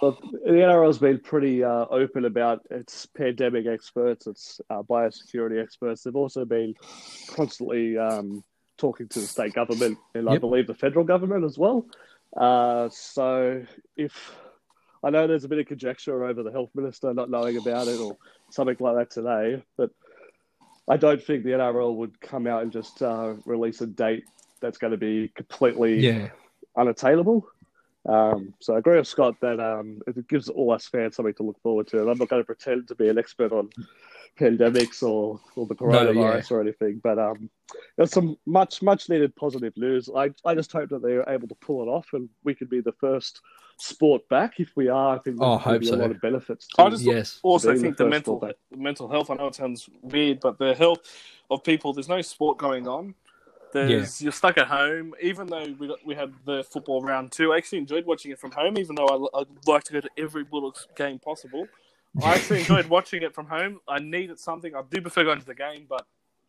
Well, 0.00 0.18
the 0.30 0.50
NRL 0.50 0.86
has 0.88 0.98
been 0.98 1.18
pretty 1.20 1.64
uh, 1.64 1.86
open 1.90 2.26
about 2.26 2.60
its 2.70 3.06
pandemic 3.06 3.66
experts, 3.66 4.26
its 4.26 4.60
uh, 4.68 4.82
biosecurity 4.82 5.62
experts. 5.62 6.02
They've 6.02 6.14
also 6.14 6.44
been 6.44 6.74
constantly 7.28 7.96
um, 7.96 8.44
talking 8.76 9.08
to 9.08 9.20
the 9.20 9.26
state 9.26 9.54
government 9.54 9.96
and 10.14 10.28
I 10.28 10.36
believe 10.36 10.66
the 10.66 10.74
federal 10.74 11.04
government 11.04 11.44
as 11.44 11.56
well. 11.56 11.86
Uh, 12.36 12.90
so 12.90 13.64
if 13.96 14.34
I 15.02 15.08
know 15.08 15.26
there's 15.26 15.44
a 15.44 15.48
bit 15.48 15.60
of 15.60 15.66
conjecture 15.66 16.24
over 16.24 16.42
the 16.42 16.52
health 16.52 16.70
minister 16.74 17.14
not 17.14 17.30
knowing 17.30 17.56
about 17.56 17.88
it 17.88 17.98
or 17.98 18.18
something 18.50 18.76
like 18.78 18.96
that 18.96 19.10
today, 19.10 19.62
but 19.78 19.90
I 20.88 20.98
don't 20.98 21.22
think 21.22 21.42
the 21.42 21.50
NRL 21.50 21.96
would 21.96 22.20
come 22.20 22.46
out 22.46 22.62
and 22.62 22.70
just 22.70 23.02
uh, 23.02 23.34
release 23.46 23.80
a 23.80 23.86
date 23.86 24.24
that's 24.60 24.76
going 24.76 24.90
to 24.90 24.98
be 24.98 25.28
completely 25.34 26.00
Yeah. 26.00 26.28
unattainable. 26.76 27.48
Um, 28.08 28.54
so 28.60 28.74
I 28.74 28.78
agree 28.78 28.96
with 28.96 29.08
Scott 29.08 29.34
that 29.40 29.58
um, 29.60 30.00
it 30.06 30.28
gives 30.28 30.48
all 30.48 30.72
us 30.72 30.86
fans 30.86 31.16
something 31.16 31.34
to 31.34 31.42
look 31.42 31.60
forward 31.62 31.88
to. 31.88 32.00
And 32.00 32.10
I'm 32.10 32.18
not 32.18 32.28
going 32.28 32.42
to 32.42 32.46
pretend 32.46 32.88
to 32.88 32.94
be 32.94 33.08
an 33.08 33.18
expert 33.18 33.52
on 33.52 33.70
pandemics 34.38 35.02
or, 35.02 35.40
or 35.56 35.66
the 35.66 35.74
coronavirus 35.74 36.50
or 36.50 36.60
anything, 36.60 37.00
but 37.02 37.18
um, 37.18 37.48
there's 37.96 38.12
some 38.12 38.36
much 38.46 38.82
much 38.82 39.08
needed 39.08 39.34
positive 39.34 39.76
news. 39.76 40.10
I, 40.14 40.30
I 40.44 40.54
just 40.54 40.70
hope 40.72 40.90
that 40.90 41.02
they're 41.02 41.28
able 41.28 41.48
to 41.48 41.54
pull 41.56 41.82
it 41.82 41.86
off 41.86 42.08
and 42.12 42.28
we 42.44 42.54
could 42.54 42.68
be 42.68 42.80
the 42.80 42.92
first 42.92 43.40
sport 43.78 44.28
back. 44.28 44.60
If 44.60 44.76
we 44.76 44.88
are, 44.88 45.16
I 45.16 45.18
think 45.20 45.38
Oh, 45.40 45.40
there'll 45.40 45.58
hope 45.58 45.80
be 45.80 45.88
a 45.88 45.96
lot 45.96 46.10
of 46.10 46.20
benefits. 46.20 46.66
To 46.68 46.82
I 46.82 46.90
just 46.90 47.04
Yes. 47.04 47.40
also 47.42 47.70
being 47.70 47.82
think 47.82 47.96
the 47.96 48.04
the 48.04 48.10
mental 48.10 48.38
the 48.38 48.54
mental 48.76 49.08
health. 49.08 49.30
I 49.30 49.34
know 49.34 49.48
it 49.48 49.54
sounds 49.54 49.88
weird, 50.02 50.40
but 50.40 50.58
the 50.58 50.74
health 50.74 51.00
of 51.50 51.64
people. 51.64 51.92
There's 51.92 52.08
no 52.08 52.20
sport 52.22 52.58
going 52.58 52.86
on. 52.86 53.14
There's 53.84 54.22
you're 54.22 54.32
stuck 54.32 54.58
at 54.58 54.68
home. 54.68 55.14
Even 55.20 55.46
though 55.46 55.74
we 55.78 55.88
got, 55.88 56.04
we 56.06 56.14
had 56.14 56.32
the 56.44 56.64
football 56.64 57.02
round 57.02 57.32
two, 57.32 57.52
I 57.52 57.58
actually 57.58 57.78
enjoyed 57.78 58.06
watching 58.06 58.30
it 58.30 58.38
from 58.38 58.52
home. 58.52 58.78
Even 58.78 58.94
though 58.96 59.06
I, 59.06 59.40
I'd 59.40 59.46
like 59.66 59.84
to 59.84 59.92
go 59.92 60.00
to 60.00 60.10
every 60.16 60.44
Bulldogs 60.44 60.86
game 60.96 61.18
possible, 61.18 61.66
I 62.22 62.34
actually 62.34 62.60
enjoyed 62.60 62.86
watching 62.86 63.22
it 63.22 63.34
from 63.34 63.46
home. 63.46 63.80
I 63.88 63.98
needed 63.98 64.38
something. 64.38 64.74
I 64.74 64.82
do 64.90 65.00
prefer 65.00 65.24
going 65.24 65.40
to 65.40 65.46
the 65.46 65.54
game, 65.54 65.86
but 65.88 66.06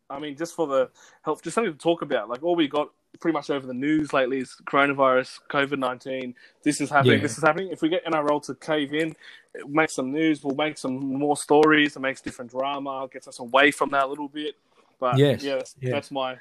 I 0.10 0.20
mean, 0.20 0.38
just 0.38 0.56
for 0.56 0.68
the 0.68 0.90
health, 1.24 1.44
just 1.44 1.56
something 1.56 1.74
to 1.74 1.78
talk 1.80 2.02
about. 2.02 2.30
Like 2.30 2.44
all 2.44 2.56
we 2.56 2.68
got 2.68 2.90
pretty 3.20 3.34
much 3.34 3.50
over 3.50 3.66
the 3.66 3.74
news 3.74 4.14
lately 4.14 4.40
is 4.40 4.56
coronavirus, 4.66 5.40
COVID 5.50 5.80
nineteen. 5.80 6.36
This 6.64 6.80
is 6.82 6.90
happening. 6.90 7.18
Yeah. 7.18 7.24
This 7.24 7.38
is 7.38 7.44
happening. 7.44 7.70
If 7.72 7.82
we 7.82 7.90
get 7.90 8.06
NRL 8.06 8.44
to 8.46 8.56
cave 8.56 8.94
in, 8.94 9.16
it 9.54 9.68
makes 9.68 9.94
some 9.94 10.12
news. 10.12 10.44
We'll 10.44 10.56
make 10.56 10.78
some 10.78 10.98
more 10.98 11.36
stories. 11.36 11.96
It 11.96 12.00
makes 12.00 12.22
different 12.22 12.52
drama. 12.52 13.08
Gets 13.12 13.28
us 13.28 13.40
away 13.40 13.72
from 13.72 13.90
that 13.90 14.06
a 14.06 14.08
little 14.08 14.30
bit. 14.30 14.56
But 15.00 15.18
Yes, 15.18 15.44
yeah, 15.44 15.56
that's, 15.56 15.76
yeah. 15.80 15.92
that's 15.92 16.12
my 16.12 16.38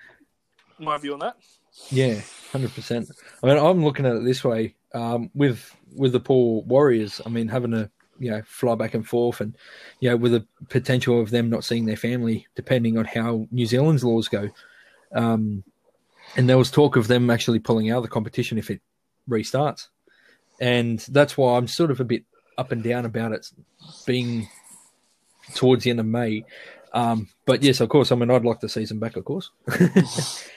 my 0.78 0.98
view 0.98 1.14
on 1.14 1.20
that. 1.20 1.36
Yeah, 1.90 2.20
hundred 2.52 2.74
percent. 2.74 3.10
I 3.42 3.46
mean, 3.46 3.58
I'm 3.58 3.84
looking 3.84 4.06
at 4.06 4.16
it 4.16 4.24
this 4.24 4.42
way. 4.42 4.74
Um, 4.94 5.30
with 5.34 5.74
with 5.94 6.12
the 6.12 6.20
poor 6.20 6.62
Warriors, 6.62 7.20
I 7.24 7.28
mean, 7.28 7.48
having 7.48 7.72
to 7.72 7.90
you 8.18 8.30
know 8.30 8.42
fly 8.46 8.74
back 8.74 8.94
and 8.94 9.06
forth, 9.06 9.40
and 9.40 9.56
you 10.00 10.10
know, 10.10 10.16
with 10.16 10.32
the 10.32 10.46
potential 10.68 11.20
of 11.20 11.30
them 11.30 11.50
not 11.50 11.64
seeing 11.64 11.84
their 11.84 11.96
family, 11.96 12.46
depending 12.54 12.98
on 12.98 13.04
how 13.04 13.46
New 13.50 13.66
Zealand's 13.66 14.04
laws 14.04 14.28
go. 14.28 14.48
Um, 15.14 15.64
and 16.36 16.48
there 16.48 16.58
was 16.58 16.70
talk 16.70 16.96
of 16.96 17.08
them 17.08 17.30
actually 17.30 17.60
pulling 17.60 17.90
out 17.90 17.98
of 17.98 18.02
the 18.02 18.08
competition 18.08 18.58
if 18.58 18.70
it 18.70 18.80
restarts, 19.28 19.88
and 20.60 20.98
that's 21.10 21.36
why 21.36 21.56
I'm 21.56 21.68
sort 21.68 21.90
of 21.90 22.00
a 22.00 22.04
bit 22.04 22.24
up 22.58 22.72
and 22.72 22.82
down 22.82 23.04
about 23.04 23.32
it 23.32 23.50
being 24.06 24.48
towards 25.54 25.84
the 25.84 25.90
end 25.90 26.00
of 26.00 26.06
May. 26.06 26.44
Um, 26.92 27.28
but 27.44 27.62
yes, 27.62 27.80
of 27.80 27.88
course, 27.90 28.10
I 28.10 28.14
mean, 28.16 28.30
I'd 28.30 28.44
like 28.44 28.60
the 28.60 28.68
season 28.68 28.98
back, 28.98 29.16
of 29.16 29.24
course. 29.24 29.50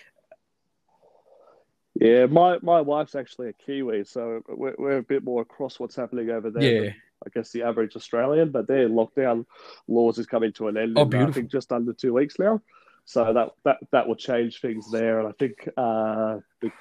Yeah, 1.99 2.27
my, 2.27 2.57
my 2.61 2.79
wife's 2.79 3.13
actually 3.15 3.49
a 3.49 3.53
Kiwi, 3.53 4.05
so 4.05 4.41
we're, 4.47 4.75
we're 4.77 4.97
a 4.97 5.03
bit 5.03 5.23
more 5.23 5.41
across 5.41 5.79
what's 5.79 5.95
happening 5.97 6.29
over 6.29 6.49
there. 6.49 6.85
Yeah. 6.85 6.91
I 7.25 7.29
guess 7.33 7.51
the 7.51 7.63
average 7.63 7.97
Australian, 7.97 8.51
but 8.51 8.67
their 8.67 8.87
lockdown 8.87 9.45
laws 9.89 10.17
is 10.17 10.25
coming 10.25 10.53
to 10.53 10.69
an 10.69 10.77
end 10.77 10.97
Oh, 10.97 11.03
in, 11.03 11.15
I 11.15 11.31
think, 11.31 11.51
just 11.51 11.73
under 11.73 11.91
two 11.91 12.13
weeks 12.13 12.39
now. 12.39 12.61
So 13.03 13.33
that 13.33 13.49
that, 13.65 13.77
that 13.91 14.07
will 14.07 14.15
change 14.15 14.61
things 14.61 14.89
there. 14.89 15.19
And 15.19 15.27
I 15.27 15.31
think 15.33 15.67
uh, 15.75 16.37
the, 16.61 16.71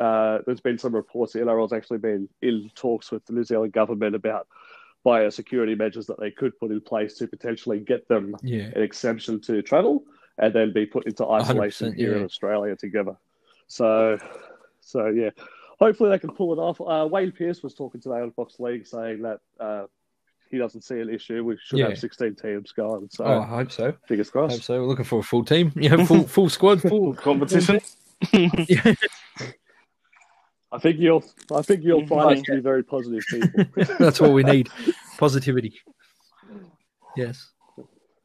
uh, 0.00 0.38
there's 0.46 0.60
been 0.60 0.78
some 0.78 0.94
reports 0.94 1.32
the 1.32 1.40
NRL's 1.40 1.72
actually 1.72 1.98
been 1.98 2.28
in 2.42 2.70
talks 2.76 3.10
with 3.10 3.24
the 3.26 3.32
New 3.32 3.42
Zealand 3.42 3.72
government 3.72 4.14
about 4.14 4.46
biosecurity 5.04 5.76
measures 5.76 6.06
that 6.06 6.20
they 6.20 6.30
could 6.30 6.56
put 6.60 6.70
in 6.70 6.80
place 6.80 7.14
to 7.18 7.26
potentially 7.26 7.80
get 7.80 8.06
them 8.06 8.36
Yeah. 8.44 8.70
an 8.76 8.82
exemption 8.82 9.40
to 9.42 9.62
travel 9.62 10.04
and 10.36 10.54
then 10.54 10.72
be 10.72 10.86
put 10.86 11.06
into 11.06 11.26
isolation 11.26 11.92
100%, 11.92 11.96
here 11.96 12.16
in. 12.16 12.24
Australia 12.24 12.76
together. 12.76 13.16
So, 13.66 14.18
so 14.88 15.06
yeah, 15.08 15.30
hopefully 15.78 16.10
they 16.10 16.18
can 16.18 16.30
pull 16.32 16.52
it 16.52 16.58
off. 16.58 16.80
Uh, 16.80 17.06
Wayne 17.06 17.32
Pearce 17.32 17.62
was 17.62 17.74
talking 17.74 18.00
today 18.00 18.20
on 18.20 18.32
Fox 18.32 18.58
League 18.58 18.86
saying 18.86 19.22
that 19.22 19.40
uh, 19.60 19.84
he 20.50 20.56
doesn't 20.58 20.82
see 20.82 20.98
an 21.00 21.10
issue. 21.10 21.44
We 21.44 21.58
should 21.62 21.78
Yeah. 21.78 21.90
have 21.90 21.98
16 21.98 22.34
teams 22.36 22.72
going. 22.72 23.08
So, 23.10 23.24
Oh, 23.24 23.40
I 23.40 23.46
hope 23.46 23.70
so. 23.70 23.92
fingers 24.06 24.30
Hope 24.30 24.50
so. 24.52 24.80
We're 24.80 24.86
looking 24.86 25.04
for 25.04 25.18
a 25.18 25.22
full 25.22 25.44
team. 25.44 25.72
Yeah, 25.76 26.04
full 26.04 26.26
full 26.26 26.48
squad, 26.48 26.80
full 26.80 27.14
Competition. 27.14 27.80
yeah. 28.32 28.94
I 30.70 30.78
think 30.78 30.98
you'll 31.00 31.24
I 31.54 31.62
think 31.62 31.82
you'll 31.82 32.02
Mhm. 32.02 32.08
find 32.08 32.38
us 32.38 32.42
to 32.44 32.54
be 32.56 32.60
very 32.60 32.82
positive 32.82 33.22
people. 33.30 33.64
That's 33.98 34.20
what 34.20 34.32
we 34.32 34.42
need. 34.42 34.68
Positivity. 35.18 35.74
Yes. 37.16 37.50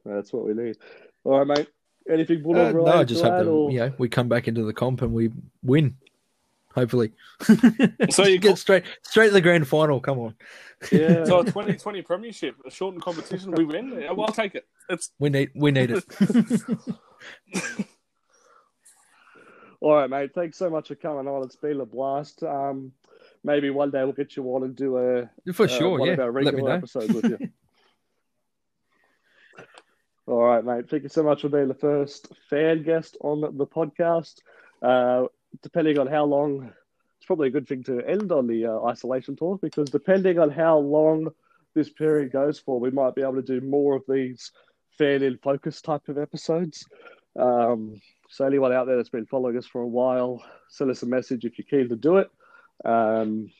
That's 0.05 0.33
what 0.33 0.45
we 0.45 0.53
need. 0.53 0.77
All 1.23 1.39
right, 1.39 1.47
mate. 1.47 1.67
Anything 2.09 2.39
Uh, 2.39 2.43
Bulldog 2.43 2.75
no, 2.75 2.85
I 2.85 3.03
just 3.05 3.23
hope 3.23 3.31
that 3.37 3.47
or 3.47 3.71
you 3.71 3.79
know 3.79 3.93
we 3.97 4.09
come 4.09 4.27
back 4.27 4.49
into 4.49 4.63
the 4.63 4.73
comp 4.73 5.01
and 5.01 5.13
we 5.13 5.31
win. 5.63 5.95
Hopefully. 6.75 7.11
So 8.09 8.25
you 8.25 8.39
get 8.39 8.57
straight 8.57 8.83
straight 9.03 9.27
to 9.27 9.33
the 9.33 9.41
grand 9.41 9.67
final. 9.67 9.99
Come 9.99 10.19
on, 10.19 10.35
yeah, 10.91 11.23
So 11.25 11.39
a 11.39 11.43
2020 11.45 12.01
Premiership, 12.01 12.55
a 12.65 12.71
shortened 12.71 13.03
competition, 13.03 13.51
we 13.51 13.63
win. 13.63 13.97
Yeah, 13.99 14.11
well, 14.11 14.25
I'll 14.27 14.33
take 14.33 14.55
it. 14.55 14.65
It's 14.89 15.11
we 15.19 15.29
need 15.29 15.51
we 15.55 15.71
need 15.71 15.91
it. 15.91 16.03
All 19.81 19.93
right, 19.95 20.09
mate. 20.09 20.31
Thanks 20.33 20.57
so 20.57 20.69
much 20.69 20.87
for 20.87 20.95
coming 20.95 21.27
on. 21.27 21.43
It's 21.43 21.55
been 21.57 21.81
a 21.81 21.85
blast. 21.85 22.41
Um, 22.43 22.93
maybe 23.43 23.69
one 23.69 23.91
day 23.91 24.03
we'll 24.03 24.13
get 24.13 24.35
you 24.35 24.43
on 24.55 24.63
and 24.63 24.75
do 24.75 24.97
a 24.97 25.29
For 25.53 25.65
uh, 25.65 25.67
sure, 25.67 25.99
one 25.99 26.07
yeah. 26.07 26.13
of 26.13 26.19
our 26.21 26.31
Let 26.31 26.41
me 26.41 26.45
regular 26.45 26.69
know. 26.69 26.75
episodes 26.77 27.13
with 27.13 27.25
you. 27.25 27.37
All 30.25 30.41
right, 30.41 30.63
mate. 30.63 30.89
Thank 30.89 31.03
you 31.03 31.09
so 31.09 31.21
much 31.23 31.41
for 31.41 31.49
being 31.49 31.67
the 31.67 31.73
first 31.73 32.29
fan 32.49 32.83
guest 32.83 33.17
on 33.19 33.41
the 33.41 33.67
podcast. 33.67 34.35
Uh, 34.81 35.25
depending 35.61 35.99
on 35.99 36.07
how 36.07 36.25
long, 36.25 36.71
it's 37.17 37.25
probably 37.25 37.47
a 37.47 37.51
good 37.51 37.67
thing 37.67 37.83
to 37.83 38.01
end 38.07 38.31
on 38.31 38.47
the 38.47 38.65
uh, 38.65 38.83
isolation 38.85 39.35
talk 39.35 39.61
because 39.61 39.89
depending 39.89 40.39
on 40.39 40.49
how 40.49 40.77
long 40.77 41.29
this 41.75 41.89
period 41.89 42.31
goes 42.31 42.59
for, 42.59 42.79
we 42.79 42.91
might 42.91 43.15
be 43.15 43.21
able 43.21 43.35
to 43.35 43.41
do 43.41 43.61
more 43.61 43.95
of 43.95 44.03
these 44.07 44.51
fan 44.97 45.23
in 45.23 45.37
focus 45.37 45.81
type 45.81 46.07
of 46.07 46.17
episodes. 46.17 46.85
Um, 47.39 47.99
so 48.29 48.45
anyone 48.45 48.73
out 48.73 48.87
there 48.87 48.97
that's 48.97 49.09
been 49.09 49.25
following 49.25 49.57
us 49.57 49.65
for 49.65 49.81
a 49.81 49.87
while, 49.87 50.43
send 50.69 50.91
us 50.91 51.03
a 51.03 51.07
message 51.07 51.45
if 51.45 51.57
you're 51.57 51.67
keen 51.69 51.89
to 51.89 51.95
do 51.95 52.17
it. 52.17 52.29
Um, 52.85 53.51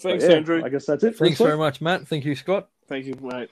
thanks, 0.00 0.24
yeah, 0.24 0.32
Andrew. 0.32 0.62
I 0.64 0.68
guess 0.68 0.86
that's 0.86 1.04
it. 1.04 1.16
Thanks 1.16 1.38
this 1.38 1.46
very 1.46 1.58
much, 1.58 1.80
Matt. 1.80 2.06
Thank 2.06 2.24
you, 2.24 2.34
Scott. 2.34 2.68
Thank 2.88 3.06
you, 3.06 3.14
mate. 3.20 3.50